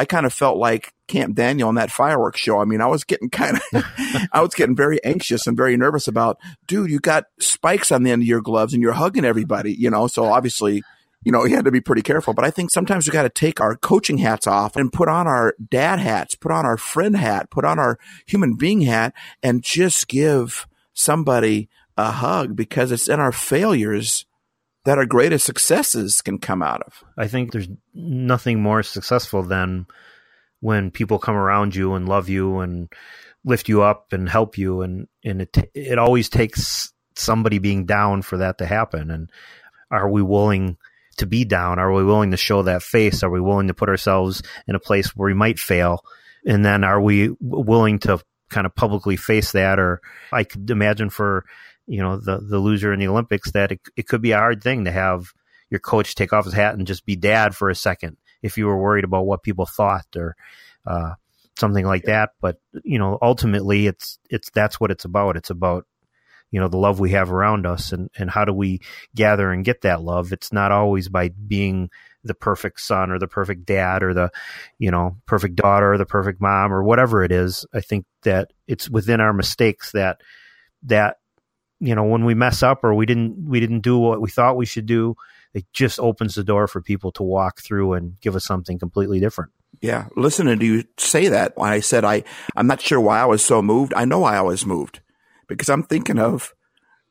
I 0.00 0.06
kind 0.06 0.24
of 0.24 0.32
felt 0.32 0.56
like 0.56 0.94
Camp 1.08 1.34
Daniel 1.34 1.68
on 1.68 1.74
that 1.74 1.90
fireworks 1.90 2.40
show. 2.40 2.58
I 2.58 2.64
mean, 2.64 2.80
I 2.80 2.86
was 2.86 3.04
getting 3.04 3.28
kind 3.28 3.58
of, 3.58 3.84
I 4.32 4.40
was 4.40 4.54
getting 4.54 4.74
very 4.74 4.98
anxious 5.04 5.46
and 5.46 5.54
very 5.54 5.76
nervous 5.76 6.08
about, 6.08 6.38
dude, 6.66 6.90
you 6.90 7.00
got 7.00 7.24
spikes 7.38 7.92
on 7.92 8.02
the 8.02 8.10
end 8.10 8.22
of 8.22 8.26
your 8.26 8.40
gloves 8.40 8.72
and 8.72 8.82
you're 8.82 8.94
hugging 8.94 9.26
everybody, 9.26 9.74
you 9.74 9.90
know? 9.90 10.06
So 10.06 10.24
obviously, 10.24 10.82
you 11.22 11.30
know, 11.30 11.44
you 11.44 11.54
had 11.54 11.66
to 11.66 11.70
be 11.70 11.82
pretty 11.82 12.00
careful. 12.00 12.32
But 12.32 12.46
I 12.46 12.50
think 12.50 12.70
sometimes 12.70 13.06
we 13.06 13.12
got 13.12 13.24
to 13.24 13.28
take 13.28 13.60
our 13.60 13.76
coaching 13.76 14.16
hats 14.16 14.46
off 14.46 14.74
and 14.74 14.90
put 14.90 15.10
on 15.10 15.26
our 15.26 15.54
dad 15.70 15.98
hats, 15.98 16.34
put 16.34 16.50
on 16.50 16.64
our 16.64 16.78
friend 16.78 17.14
hat, 17.14 17.50
put 17.50 17.66
on 17.66 17.78
our 17.78 17.98
human 18.26 18.54
being 18.54 18.80
hat 18.80 19.12
and 19.42 19.62
just 19.62 20.08
give 20.08 20.66
somebody 20.94 21.68
a 21.98 22.10
hug 22.10 22.56
because 22.56 22.90
it's 22.90 23.06
in 23.06 23.20
our 23.20 23.32
failures 23.32 24.24
that 24.84 24.98
our 24.98 25.06
greatest 25.06 25.44
successes 25.44 26.22
can 26.22 26.38
come 26.38 26.62
out 26.62 26.82
of. 26.82 27.04
I 27.16 27.28
think 27.28 27.52
there's 27.52 27.68
nothing 27.94 28.62
more 28.62 28.82
successful 28.82 29.42
than 29.42 29.86
when 30.60 30.90
people 30.90 31.18
come 31.18 31.36
around 31.36 31.74
you 31.74 31.94
and 31.94 32.08
love 32.08 32.28
you 32.28 32.60
and 32.60 32.92
lift 33.44 33.68
you 33.68 33.82
up 33.82 34.12
and 34.12 34.28
help 34.28 34.58
you. 34.58 34.82
And 34.82 35.08
and 35.24 35.42
it 35.42 35.70
it 35.74 35.98
always 35.98 36.28
takes 36.28 36.92
somebody 37.16 37.58
being 37.58 37.86
down 37.86 38.22
for 38.22 38.38
that 38.38 38.58
to 38.58 38.66
happen. 38.66 39.10
And 39.10 39.30
are 39.90 40.08
we 40.08 40.22
willing 40.22 40.78
to 41.16 41.26
be 41.26 41.44
down? 41.44 41.78
Are 41.78 41.92
we 41.92 42.04
willing 42.04 42.30
to 42.30 42.36
show 42.36 42.62
that 42.62 42.82
face? 42.82 43.22
Are 43.22 43.30
we 43.30 43.40
willing 43.40 43.68
to 43.68 43.74
put 43.74 43.88
ourselves 43.88 44.42
in 44.66 44.74
a 44.74 44.80
place 44.80 45.14
where 45.14 45.26
we 45.26 45.34
might 45.34 45.58
fail? 45.58 46.04
And 46.46 46.64
then 46.64 46.84
are 46.84 47.00
we 47.00 47.30
willing 47.40 47.98
to 48.00 48.20
kind 48.48 48.66
of 48.66 48.74
publicly 48.74 49.16
face 49.16 49.52
that? 49.52 49.78
Or 49.78 50.00
I 50.32 50.44
could 50.44 50.70
imagine 50.70 51.10
for 51.10 51.44
you 51.90 52.00
know 52.00 52.16
the 52.16 52.38
the 52.38 52.58
loser 52.58 52.92
in 52.92 53.00
the 53.00 53.08
Olympics 53.08 53.50
that 53.52 53.72
it, 53.72 53.80
it 53.96 54.06
could 54.06 54.22
be 54.22 54.30
a 54.30 54.38
hard 54.38 54.62
thing 54.62 54.84
to 54.84 54.92
have 54.92 55.32
your 55.70 55.80
coach 55.80 56.14
take 56.14 56.32
off 56.32 56.44
his 56.44 56.54
hat 56.54 56.74
and 56.74 56.86
just 56.86 57.04
be 57.04 57.16
dad 57.16 57.54
for 57.54 57.68
a 57.68 57.74
second 57.74 58.16
if 58.42 58.56
you 58.56 58.66
were 58.66 58.80
worried 58.80 59.04
about 59.04 59.26
what 59.26 59.42
people 59.42 59.66
thought 59.66 60.06
or 60.16 60.36
uh, 60.86 61.14
something 61.58 61.84
like 61.84 62.04
that. 62.04 62.30
But 62.40 62.60
you 62.84 62.98
know, 62.98 63.18
ultimately, 63.20 63.86
it's 63.86 64.18
it's 64.30 64.50
that's 64.50 64.78
what 64.78 64.90
it's 64.90 65.04
about. 65.04 65.36
It's 65.36 65.50
about 65.50 65.84
you 66.52 66.60
know 66.60 66.68
the 66.68 66.78
love 66.78 67.00
we 67.00 67.10
have 67.10 67.32
around 67.32 67.66
us 67.66 67.92
and 67.92 68.08
and 68.16 68.30
how 68.30 68.44
do 68.44 68.52
we 68.52 68.80
gather 69.14 69.50
and 69.50 69.64
get 69.64 69.82
that 69.82 70.02
love. 70.02 70.32
It's 70.32 70.52
not 70.52 70.70
always 70.70 71.08
by 71.08 71.28
being 71.28 71.90
the 72.22 72.34
perfect 72.34 72.80
son 72.80 73.10
or 73.10 73.18
the 73.18 73.28
perfect 73.28 73.64
dad 73.64 74.02
or 74.02 74.14
the 74.14 74.30
you 74.78 74.90
know 74.92 75.16
perfect 75.26 75.56
daughter 75.56 75.94
or 75.94 75.98
the 75.98 76.06
perfect 76.06 76.40
mom 76.40 76.72
or 76.72 76.84
whatever 76.84 77.24
it 77.24 77.32
is. 77.32 77.66
I 77.74 77.80
think 77.80 78.06
that 78.22 78.52
it's 78.68 78.88
within 78.88 79.20
our 79.20 79.32
mistakes 79.32 79.92
that 79.92 80.20
that 80.84 81.18
you 81.80 81.94
know 81.94 82.04
when 82.04 82.24
we 82.24 82.34
mess 82.34 82.62
up 82.62 82.84
or 82.84 82.94
we 82.94 83.06
didn't 83.06 83.48
we 83.48 83.60
didn't 83.60 83.80
do 83.80 83.98
what 83.98 84.20
we 84.20 84.30
thought 84.30 84.56
we 84.56 84.66
should 84.66 84.86
do 84.86 85.16
it 85.52 85.64
just 85.72 85.98
opens 85.98 86.34
the 86.34 86.44
door 86.44 86.68
for 86.68 86.80
people 86.80 87.10
to 87.10 87.22
walk 87.22 87.60
through 87.60 87.94
and 87.94 88.20
give 88.20 88.36
us 88.36 88.44
something 88.44 88.78
completely 88.78 89.18
different 89.18 89.50
Yeah. 89.80 90.08
Listening 90.16 90.58
to 90.58 90.66
you 90.66 90.84
say 90.98 91.28
that 91.28 91.56
when 91.56 91.70
I 91.70 91.80
said 91.80 92.04
I, 92.04 92.24
I'm 92.54 92.66
not 92.66 92.80
sure 92.80 93.00
why 93.00 93.20
I 93.20 93.24
was 93.26 93.42
so 93.42 93.62
moved. 93.62 93.94
I 93.94 94.04
know 94.04 94.20
why 94.20 94.36
I 94.36 94.42
was 94.42 94.66
moved 94.66 95.00
because 95.48 95.68
I'm 95.68 95.82
thinking 95.84 96.18
of 96.18 96.54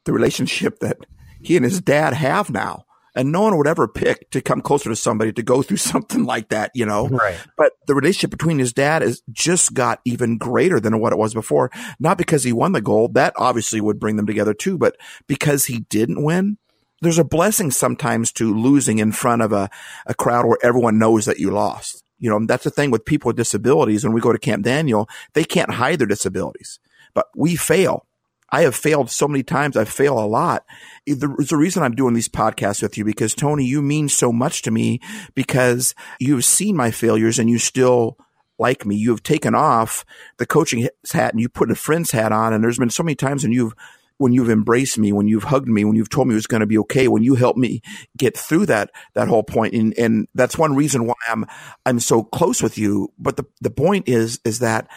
the 0.06 0.14
relationship 0.14 0.80
that 0.80 0.98
he 1.42 1.56
and 1.56 1.66
his 1.66 1.82
dad 1.82 2.14
have 2.14 2.50
now. 2.50 2.86
And 3.16 3.32
no 3.32 3.42
one 3.42 3.58
would 3.58 3.68
ever 3.68 3.88
pick 3.88 4.30
to 4.32 4.42
come 4.42 4.62
closer 4.62 4.90
to 4.90 4.96
somebody 4.96 5.32
to 5.34 5.44
go 5.44 5.62
through 5.62 5.78
something 5.92 6.26
like 6.26 6.50
that, 6.50 6.72
you 6.74 6.86
know? 6.86 7.08
Right. 7.08 7.38
But 7.58 7.74
the 7.88 7.96
relationship 7.96 8.32
between 8.32 8.60
his 8.60 8.74
dad 8.74 9.04
is 9.04 9.22
just 9.32 9.74
got 9.74 10.00
even 10.06 10.38
greater 10.38 10.80
than 10.80 11.00
what 11.00 11.14
it 11.14 11.20
was 11.20 11.34
before. 11.34 11.72
Not 12.00 12.18
because 12.18 12.44
he 12.44 12.54
won 12.54 12.72
the 12.72 12.82
gold. 12.82 13.14
That 13.14 13.34
obviously 13.38 13.82
would 13.82 14.00
bring 14.00 14.16
them 14.16 14.28
together 14.28 14.54
too, 14.54 14.78
but 14.78 14.96
because 15.28 15.66
he 15.66 15.80
didn't 15.90 16.24
win. 16.24 16.58
There's 17.02 17.18
a 17.18 17.24
blessing 17.24 17.72
sometimes 17.72 18.32
to 18.34 18.54
losing 18.54 19.00
in 19.00 19.14
front 19.14 19.42
of 19.42 19.54
a, 19.54 19.70
a 20.06 20.14
crowd 20.14 20.46
where 20.46 20.58
everyone 20.62 21.00
knows 21.00 21.26
that 21.26 21.40
you 21.40 21.50
lost. 21.50 22.04
You 22.20 22.30
know, 22.30 22.46
that's 22.46 22.66
the 22.66 22.70
thing 22.70 22.92
with 22.92 23.06
people 23.06 23.30
with 23.30 23.38
disabilities. 23.38 24.04
When 24.04 24.12
we 24.12 24.20
go 24.20 24.34
to 24.34 24.40
Camp 24.40 24.66
Daniel, 24.66 25.08
they 25.34 25.46
can't 25.46 25.72
hide 25.72 26.00
their 26.00 26.08
disabilities, 26.08 26.80
but 27.14 27.28
we 27.34 27.56
fail 27.56 28.06
I 28.52 28.62
have 28.62 28.76
failed 28.76 29.10
so 29.10 29.28
many 29.28 29.44
times. 29.44 29.78
I 29.78 29.86
fail 29.86 30.20
a 30.20 30.26
lot. 30.26 30.66
There's 31.06 31.52
a 31.52 31.58
reason 31.58 31.84
I'm 31.84 31.96
doing 31.96 32.14
these 32.14 32.30
podcasts 32.30 32.82
with 32.82 32.98
you 32.98 33.06
because 33.06 33.36
Tony, 33.36 33.66
you 33.66 33.82
mean 33.82 34.10
so 34.10 34.32
much 34.32 34.62
to 34.64 34.72
me 34.72 35.00
because 35.36 35.96
you've 36.20 36.46
seen 36.46 36.76
my 36.76 36.92
failures 36.92 37.40
and 37.40 37.50
you 37.50 37.60
still 37.60 38.18
like 38.58 38.86
me. 38.86 38.96
You 38.96 39.12
have 39.12 39.24
taken 39.24 39.56
off 39.56 40.06
the 40.38 40.46
coaching 40.46 40.88
hat 41.12 41.34
and 41.34 41.42
you 41.42 41.50
put 41.50 41.72
a 41.72 41.76
friend's 41.76 42.12
hat 42.12 42.32
on. 42.32 42.54
And 42.54 42.64
there's 42.64 42.78
been 42.78 42.90
so 42.90 43.04
many 43.04 43.16
times 43.16 43.44
when 43.44 43.54
you've 43.54 43.74
when 44.18 44.34
you've 44.34 44.50
embraced 44.50 44.98
me, 44.98 45.14
when 45.14 45.30
you've 45.30 45.46
hugged 45.46 45.70
me, 45.70 45.86
when 45.86 45.96
you've 45.96 46.10
told 46.10 46.28
me 46.28 46.34
it 46.34 46.36
was 46.36 46.46
going 46.46 46.60
to 46.60 46.68
be 46.68 46.78
okay, 46.78 47.08
when 47.08 47.24
you 47.24 47.36
helped 47.36 47.58
me 47.58 47.82
get 48.18 48.38
through 48.38 48.66
that 48.66 48.92
that 49.16 49.30
whole 49.30 49.44
point. 49.44 49.74
And 49.74 49.98
and 49.98 50.28
that's 50.36 50.58
one 50.58 50.76
reason 50.76 51.06
why 51.06 51.16
I'm 51.28 51.46
I'm 51.86 52.00
so 52.00 52.24
close 52.24 52.62
with 52.62 52.78
you. 52.78 53.14
But 53.18 53.38
the 53.38 53.46
the 53.62 53.72
point 53.72 54.10
is 54.10 54.40
is 54.44 54.60
that 54.60 54.90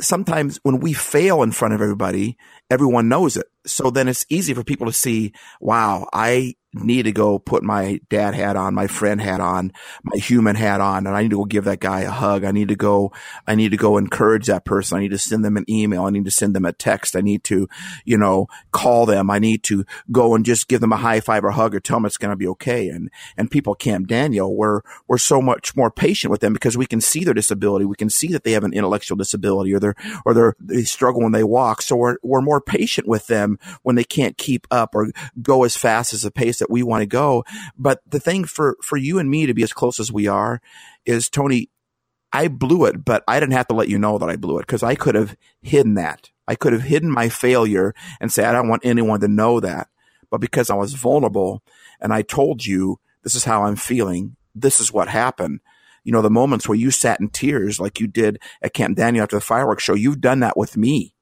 sometimes 0.00 0.58
when 0.62 0.80
we 0.80 0.92
fail 0.92 1.42
in 1.42 1.52
front 1.52 1.74
of 1.74 1.80
everybody, 1.80 2.36
everyone 2.70 3.08
knows 3.08 3.36
it. 3.36 3.46
So 3.66 3.90
then 3.90 4.08
it's 4.08 4.26
easy 4.28 4.54
for 4.54 4.64
people 4.64 4.86
to 4.86 4.92
see, 4.92 5.32
wow, 5.60 6.08
I 6.12 6.54
need 6.74 7.04
to 7.04 7.12
go 7.12 7.38
put 7.38 7.62
my 7.62 8.00
dad 8.10 8.34
hat 8.34 8.56
on, 8.56 8.74
my 8.74 8.86
friend 8.86 9.20
hat 9.20 9.40
on, 9.40 9.72
my 10.02 10.16
human 10.16 10.56
hat 10.56 10.80
on, 10.80 11.06
and 11.06 11.16
I 11.16 11.22
need 11.22 11.30
to 11.30 11.36
go 11.36 11.44
give 11.44 11.64
that 11.64 11.80
guy 11.80 12.00
a 12.00 12.10
hug. 12.10 12.44
I 12.44 12.50
need 12.50 12.68
to 12.68 12.76
go, 12.76 13.12
I 13.46 13.54
need 13.54 13.70
to 13.70 13.76
go 13.76 13.96
encourage 13.96 14.46
that 14.46 14.64
person. 14.64 14.98
I 14.98 15.02
need 15.02 15.12
to 15.12 15.18
send 15.18 15.44
them 15.44 15.56
an 15.56 15.64
email. 15.68 16.04
I 16.04 16.10
need 16.10 16.24
to 16.24 16.30
send 16.30 16.54
them 16.54 16.64
a 16.64 16.72
text. 16.72 17.16
I 17.16 17.20
need 17.20 17.44
to, 17.44 17.68
you 18.04 18.18
know, 18.18 18.48
call 18.72 19.06
them. 19.06 19.30
I 19.30 19.38
need 19.38 19.62
to 19.64 19.84
go 20.10 20.34
and 20.34 20.44
just 20.44 20.68
give 20.68 20.80
them 20.80 20.92
a 20.92 20.96
high 20.96 21.20
five 21.20 21.44
or 21.44 21.52
hug 21.52 21.74
or 21.74 21.80
tell 21.80 21.98
them 21.98 22.06
it's 22.06 22.16
going 22.16 22.32
to 22.32 22.36
be 22.36 22.48
okay. 22.48 22.88
And, 22.88 23.10
and 23.36 23.50
people 23.50 23.74
Camp 23.74 24.08
Daniel, 24.08 24.54
we're, 24.54 24.80
we're 25.06 25.18
so 25.18 25.40
much 25.40 25.76
more 25.76 25.90
patient 25.90 26.30
with 26.30 26.40
them 26.40 26.52
because 26.52 26.76
we 26.76 26.86
can 26.86 27.00
see 27.00 27.24
their 27.24 27.34
disability. 27.34 27.84
We 27.84 27.96
can 27.96 28.10
see 28.10 28.28
that 28.28 28.44
they 28.44 28.52
have 28.52 28.64
an 28.64 28.72
intellectual 28.72 29.16
disability 29.16 29.72
or 29.74 29.80
they're, 29.80 29.94
or 30.24 30.34
they're, 30.34 30.56
they 30.60 30.82
struggle 30.82 31.22
when 31.22 31.32
they 31.32 31.44
walk. 31.44 31.82
So 31.82 31.96
we're, 31.96 32.16
we're 32.22 32.40
more 32.40 32.60
patient 32.60 33.06
with 33.06 33.26
them 33.28 33.58
when 33.82 33.96
they 33.96 34.04
can't 34.04 34.36
keep 34.36 34.66
up 34.70 34.94
or 34.94 35.10
go 35.40 35.64
as 35.64 35.76
fast 35.76 36.12
as 36.12 36.22
the 36.22 36.30
pace 36.30 36.60
that 36.64 36.72
we 36.72 36.82
want 36.82 37.02
to 37.02 37.06
go. 37.06 37.44
But 37.78 38.00
the 38.08 38.18
thing 38.20 38.44
for, 38.44 38.76
for 38.82 38.96
you 38.96 39.18
and 39.18 39.30
me 39.30 39.46
to 39.46 39.54
be 39.54 39.62
as 39.62 39.72
close 39.72 40.00
as 40.00 40.10
we 40.10 40.26
are 40.26 40.60
is 41.04 41.28
Tony, 41.28 41.68
I 42.32 42.48
blew 42.48 42.86
it, 42.86 43.04
but 43.04 43.22
I 43.28 43.38
didn't 43.38 43.52
have 43.52 43.68
to 43.68 43.74
let 43.74 43.88
you 43.88 43.98
know 43.98 44.18
that 44.18 44.28
I 44.28 44.36
blew 44.36 44.58
it 44.58 44.62
because 44.62 44.82
I 44.82 44.94
could 44.94 45.14
have 45.14 45.36
hidden 45.62 45.94
that. 45.94 46.30
I 46.48 46.54
could 46.54 46.72
have 46.72 46.82
hidden 46.82 47.10
my 47.10 47.28
failure 47.28 47.94
and 48.20 48.32
say, 48.32 48.44
I 48.44 48.52
don't 48.52 48.68
want 48.68 48.84
anyone 48.84 49.20
to 49.20 49.28
know 49.28 49.60
that. 49.60 49.88
But 50.30 50.40
because 50.40 50.70
I 50.70 50.74
was 50.74 50.94
vulnerable 50.94 51.62
and 52.00 52.12
I 52.12 52.22
told 52.22 52.66
you, 52.66 52.98
this 53.22 53.34
is 53.34 53.44
how 53.44 53.64
I'm 53.64 53.76
feeling. 53.76 54.36
This 54.54 54.80
is 54.80 54.92
what 54.92 55.08
happened. 55.08 55.60
You 56.02 56.12
know, 56.12 56.22
the 56.22 56.30
moments 56.30 56.68
where 56.68 56.76
you 56.76 56.90
sat 56.90 57.20
in 57.20 57.28
tears 57.28 57.80
like 57.80 58.00
you 58.00 58.06
did 58.06 58.40
at 58.62 58.74
Camp 58.74 58.96
Daniel 58.96 59.22
after 59.22 59.36
the 59.36 59.40
fireworks 59.40 59.84
show, 59.84 59.94
you've 59.94 60.20
done 60.20 60.40
that 60.40 60.56
with 60.56 60.76
me. 60.76 61.14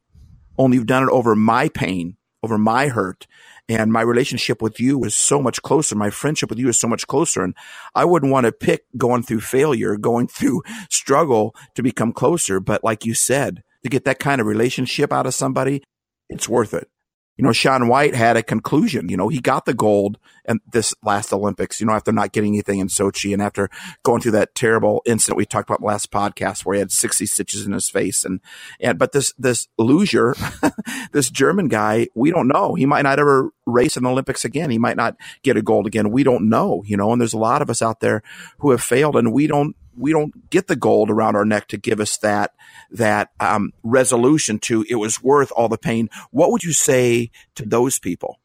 Only 0.59 0.77
you've 0.77 0.87
done 0.87 1.05
it 1.05 1.11
over 1.11 1.35
my 1.35 1.69
pain, 1.69 2.17
over 2.43 2.59
my 2.59 2.89
hurt. 2.89 3.27
And 3.69 3.93
my 3.93 4.03
relationship 4.03 4.61
with 4.61 4.81
you 4.81 5.03
is 5.05 5.15
so 5.15 5.41
much 5.41 5.63
closer. 5.63 5.95
My 5.95 6.11
friendship 6.11 6.51
with 6.51 6.59
you 6.59 6.69
is 6.69 6.79
so 6.79 6.89
much 6.89 7.07
closer. 7.07 7.43
And 7.43 7.55
I 7.95 8.05
wouldn't 8.05 8.33
want 8.33 8.47
to 8.47 8.53
pick 8.53 8.85
going 8.97 9.23
through 9.23 9.41
failure, 9.41 9.97
going 9.97 10.27
through 10.29 10.63
struggle 10.91 11.55
to 11.75 11.83
become 11.83 12.13
closer. 12.13 12.61
But 12.61 12.85
like 12.85 13.07
you 13.07 13.15
said, 13.15 13.63
to 13.83 13.89
get 13.89 14.05
that 14.05 14.19
kind 14.19 14.41
of 14.41 14.47
relationship 14.47 15.13
out 15.13 15.27
of 15.27 15.35
somebody, 15.35 15.83
it's 16.29 16.49
worth 16.49 16.75
it 16.75 16.92
you 17.37 17.45
know, 17.45 17.53
Shaun 17.53 17.89
White 17.89 18.15
had 18.15 18.37
a 18.37 18.43
conclusion. 18.43 19.09
You 19.09 19.17
know, 19.17 19.29
he 19.29 19.41
got 19.41 19.65
the 19.65 19.75
gold 19.75 20.19
and 20.45 20.61
this 20.71 20.95
last 21.03 21.33
Olympics, 21.33 21.81
you 21.81 21.87
know, 21.87 21.95
after 21.95 22.13
not 22.13 22.33
getting 22.33 22.53
anything 22.53 22.79
in 22.79 22.89
Sochi 22.89 23.33
and 23.33 23.41
after 23.41 23.71
going 24.03 24.21
through 24.21 24.33
that 24.33 24.55
terrible 24.55 25.03
incident 25.07 25.39
we 25.39 25.47
talked 25.47 25.71
about 25.71 25.83
last 25.83 26.11
podcast 26.11 26.65
where 26.65 26.75
he 26.75 26.81
had 26.81 26.93
60 26.93 27.25
stitches 27.27 27.65
in 27.65 27.73
his 27.73 27.89
face. 27.89 28.25
And, 28.25 28.41
and, 28.81 28.99
but 28.99 29.13
this, 29.13 29.33
this 29.39 29.67
loser, 29.79 30.35
this 31.13 31.31
German 31.31 31.69
guy, 31.69 32.09
we 32.15 32.31
don't 32.31 32.49
know. 32.49 32.75
He 32.75 32.87
might 32.87 33.03
not 33.03 33.19
ever 33.19 33.51
race 33.67 33.97
in 33.97 34.03
the 34.03 34.11
Olympics 34.11 34.45
again. 34.45 34.71
He 34.71 34.79
might 34.79 34.97
not 34.97 35.17
get 35.43 35.57
a 35.57 35.63
gold 35.63 35.87
again. 35.87 36.11
We 36.11 36.25
don't 36.25 36.49
know, 36.49 36.83
you 36.87 36.97
know, 36.97 37.13
and 37.13 37.21
there's 37.21 37.33
a 37.33 37.39
lot 37.39 37.63
of 37.63 37.71
us 37.71 37.81
out 37.81 38.01
there 38.01 38.23
who 38.59 38.73
have 38.73 38.83
failed 38.83 39.17
and 39.17 39.33
we 39.33 39.47
don't 39.47 39.75
we 39.97 40.13
don't 40.13 40.51
get 40.51 40.67
the 40.67 40.77
gold 40.77 41.11
around 41.11 41.37
our 41.37 41.45
neck 41.45 41.69
to 41.69 41.77
give 41.77 42.01
us 42.01 42.19
that 42.19 42.53
that 42.91 43.31
um, 43.41 43.73
resolution 43.83 44.59
to 44.61 44.85
it 44.89 44.97
was 44.97 45.23
worth 45.23 45.53
all 45.53 45.69
the 45.69 45.79
pain. 45.79 46.09
What 46.31 46.51
would 46.51 46.63
you 46.63 46.73
say 46.73 47.31
to 47.57 47.65
those 47.65 47.99
people? 47.99 48.39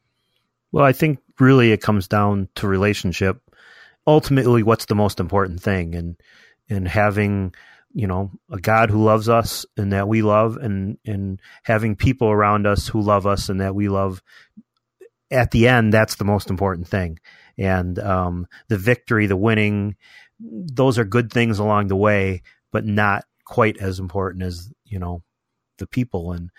Well, 0.72 0.86
I 0.86 0.92
think 0.92 1.20
really 1.40 1.72
it 1.72 1.82
comes 1.82 2.08
down 2.08 2.50
to 2.56 2.68
relationship. 2.68 3.42
Ultimately, 4.06 4.64
what's 4.64 4.86
the 4.86 4.96
most 4.96 5.20
important 5.20 5.62
thing, 5.62 5.96
and 5.96 6.16
and 6.70 6.88
having 6.88 7.54
you 7.94 8.08
know 8.08 8.32
a 8.52 8.58
God 8.58 8.90
who 8.90 9.04
loves 9.04 9.30
us 9.30 9.66
and 9.76 9.94
that 9.94 10.08
we 10.08 10.22
love, 10.22 10.58
and 10.58 10.98
and 11.06 11.42
having 11.64 11.96
people 11.96 12.30
around 12.30 12.68
us 12.68 12.88
who 12.88 13.02
love 13.02 13.26
us 13.26 13.50
and 13.50 13.62
that 13.62 13.76
we 13.76 13.90
love. 13.90 14.22
At 15.30 15.52
the 15.52 15.68
end, 15.68 15.94
that's 15.94 16.16
the 16.16 16.24
most 16.24 16.50
important 16.50 16.88
thing, 16.88 17.20
and 17.58 18.00
um, 18.00 18.48
the 18.70 18.78
victory, 18.78 19.26
the 19.26 19.36
winning, 19.36 19.98
those 20.40 20.98
are 20.98 21.06
good 21.06 21.32
things 21.32 21.60
along 21.60 21.88
the 21.88 21.96
way, 21.96 22.42
but 22.72 22.86
not 22.86 23.26
quite 23.46 23.78
as 23.78 24.00
important 24.00 24.44
as, 24.44 24.72
you 24.86 25.00
know, 25.00 25.24
the 25.78 25.88
people. 25.88 26.32
And 26.32 26.50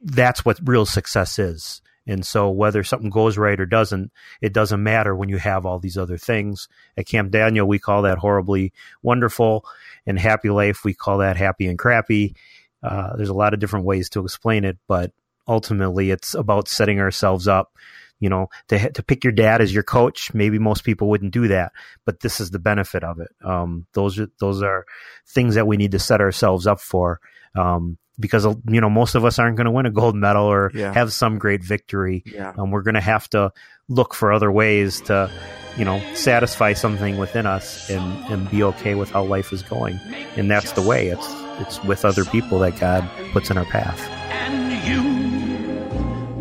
that's 0.00 0.44
what 0.44 0.60
real 0.64 0.86
success 0.86 1.38
is. 1.38 1.82
And 2.06 2.24
so 2.24 2.48
whether 2.48 2.82
something 2.82 3.10
goes 3.10 3.36
right 3.36 3.60
or 3.60 3.66
doesn't, 3.66 4.10
it 4.40 4.54
doesn't 4.54 4.82
matter 4.82 5.14
when 5.14 5.28
you 5.28 5.36
have 5.36 5.66
all 5.66 5.78
these 5.78 5.98
other 5.98 6.16
things. 6.16 6.66
At 6.96 7.06
Camp 7.06 7.30
Daniel, 7.30 7.68
we 7.68 7.78
call 7.78 8.02
that 8.02 8.18
horribly 8.18 8.72
wonderful. 9.02 9.66
And 10.06 10.18
happy 10.18 10.48
life, 10.48 10.84
we 10.84 10.94
call 10.94 11.18
that 11.18 11.36
happy 11.36 11.66
and 11.66 11.78
crappy. 11.78 12.34
Uh, 12.82 13.14
there's 13.16 13.28
a 13.28 13.34
lot 13.34 13.52
of 13.52 13.60
different 13.60 13.84
ways 13.84 14.08
to 14.10 14.24
explain 14.24 14.64
it, 14.64 14.78
but 14.86 15.12
ultimately 15.46 16.10
it's 16.10 16.34
about 16.34 16.68
setting 16.68 16.98
ourselves 16.98 17.46
up 17.46 17.72
you 18.20 18.28
know, 18.28 18.48
to 18.68 18.90
to 18.90 19.02
pick 19.02 19.24
your 19.24 19.32
dad 19.32 19.60
as 19.60 19.72
your 19.72 19.82
coach. 19.82 20.32
Maybe 20.34 20.58
most 20.58 20.84
people 20.84 21.08
wouldn't 21.08 21.32
do 21.32 21.48
that, 21.48 21.72
but 22.04 22.20
this 22.20 22.40
is 22.40 22.50
the 22.50 22.58
benefit 22.58 23.04
of 23.04 23.20
it. 23.20 23.28
Um, 23.44 23.86
those 23.92 24.18
are 24.18 24.28
those 24.40 24.62
are 24.62 24.86
things 25.26 25.54
that 25.54 25.66
we 25.66 25.76
need 25.76 25.92
to 25.92 25.98
set 25.98 26.20
ourselves 26.20 26.66
up 26.66 26.80
for. 26.80 27.20
Um, 27.54 27.98
because 28.20 28.44
you 28.44 28.80
know 28.80 28.90
most 28.90 29.14
of 29.14 29.24
us 29.24 29.38
aren't 29.38 29.56
going 29.56 29.66
to 29.66 29.70
win 29.70 29.86
a 29.86 29.90
gold 29.90 30.16
medal 30.16 30.44
or 30.44 30.72
yeah. 30.74 30.92
have 30.92 31.12
some 31.12 31.38
great 31.38 31.62
victory. 31.62 32.24
Yeah. 32.26 32.52
Um, 32.58 32.70
we're 32.70 32.82
going 32.82 32.94
to 32.94 33.00
have 33.00 33.28
to 33.30 33.52
look 33.88 34.14
for 34.14 34.32
other 34.32 34.50
ways 34.50 35.00
to, 35.02 35.30
you 35.76 35.84
know, 35.84 36.02
satisfy 36.14 36.72
something 36.72 37.16
within 37.16 37.46
us 37.46 37.88
and 37.88 38.02
and 38.32 38.50
be 38.50 38.62
okay 38.62 38.94
with 38.94 39.10
how 39.10 39.24
life 39.24 39.52
is 39.52 39.62
going. 39.62 40.00
And 40.36 40.50
that's 40.50 40.72
the 40.72 40.82
way. 40.82 41.08
It's 41.08 41.28
it's 41.60 41.82
with 41.84 42.04
other 42.04 42.24
people 42.24 42.58
that 42.60 42.78
God 42.80 43.08
puts 43.32 43.50
in 43.50 43.58
our 43.58 43.64
path 43.66 45.17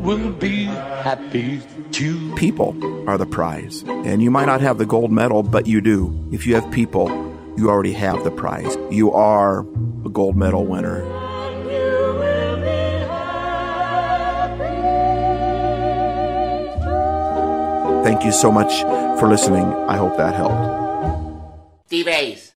will 0.07 0.31
be 0.31 0.63
happy 0.63 1.59
too. 1.91 2.33
People 2.35 2.71
are 3.09 3.17
the 3.17 3.25
prize. 3.25 3.83
And 3.87 4.23
you 4.23 4.31
might 4.31 4.45
not 4.45 4.61
have 4.61 4.77
the 4.77 4.85
gold 4.85 5.11
medal, 5.11 5.43
but 5.43 5.67
you 5.67 5.81
do. 5.81 6.17
If 6.31 6.47
you 6.47 6.55
have 6.55 6.71
people, 6.71 7.09
you 7.57 7.69
already 7.69 7.91
have 7.91 8.23
the 8.23 8.31
prize. 8.31 8.77
You 8.89 9.11
are 9.11 9.65
a 10.05 10.09
gold 10.09 10.37
medal 10.37 10.65
winner. 10.65 11.03
Thank 18.05 18.23
you 18.23 18.31
so 18.31 18.49
much 18.49 18.71
for 19.19 19.27
listening. 19.27 19.65
I 19.89 19.97
hope 19.97 20.15
that 20.15 20.33
helped. 20.33 20.77
Steve 21.87 22.07
Ace. 22.07 22.45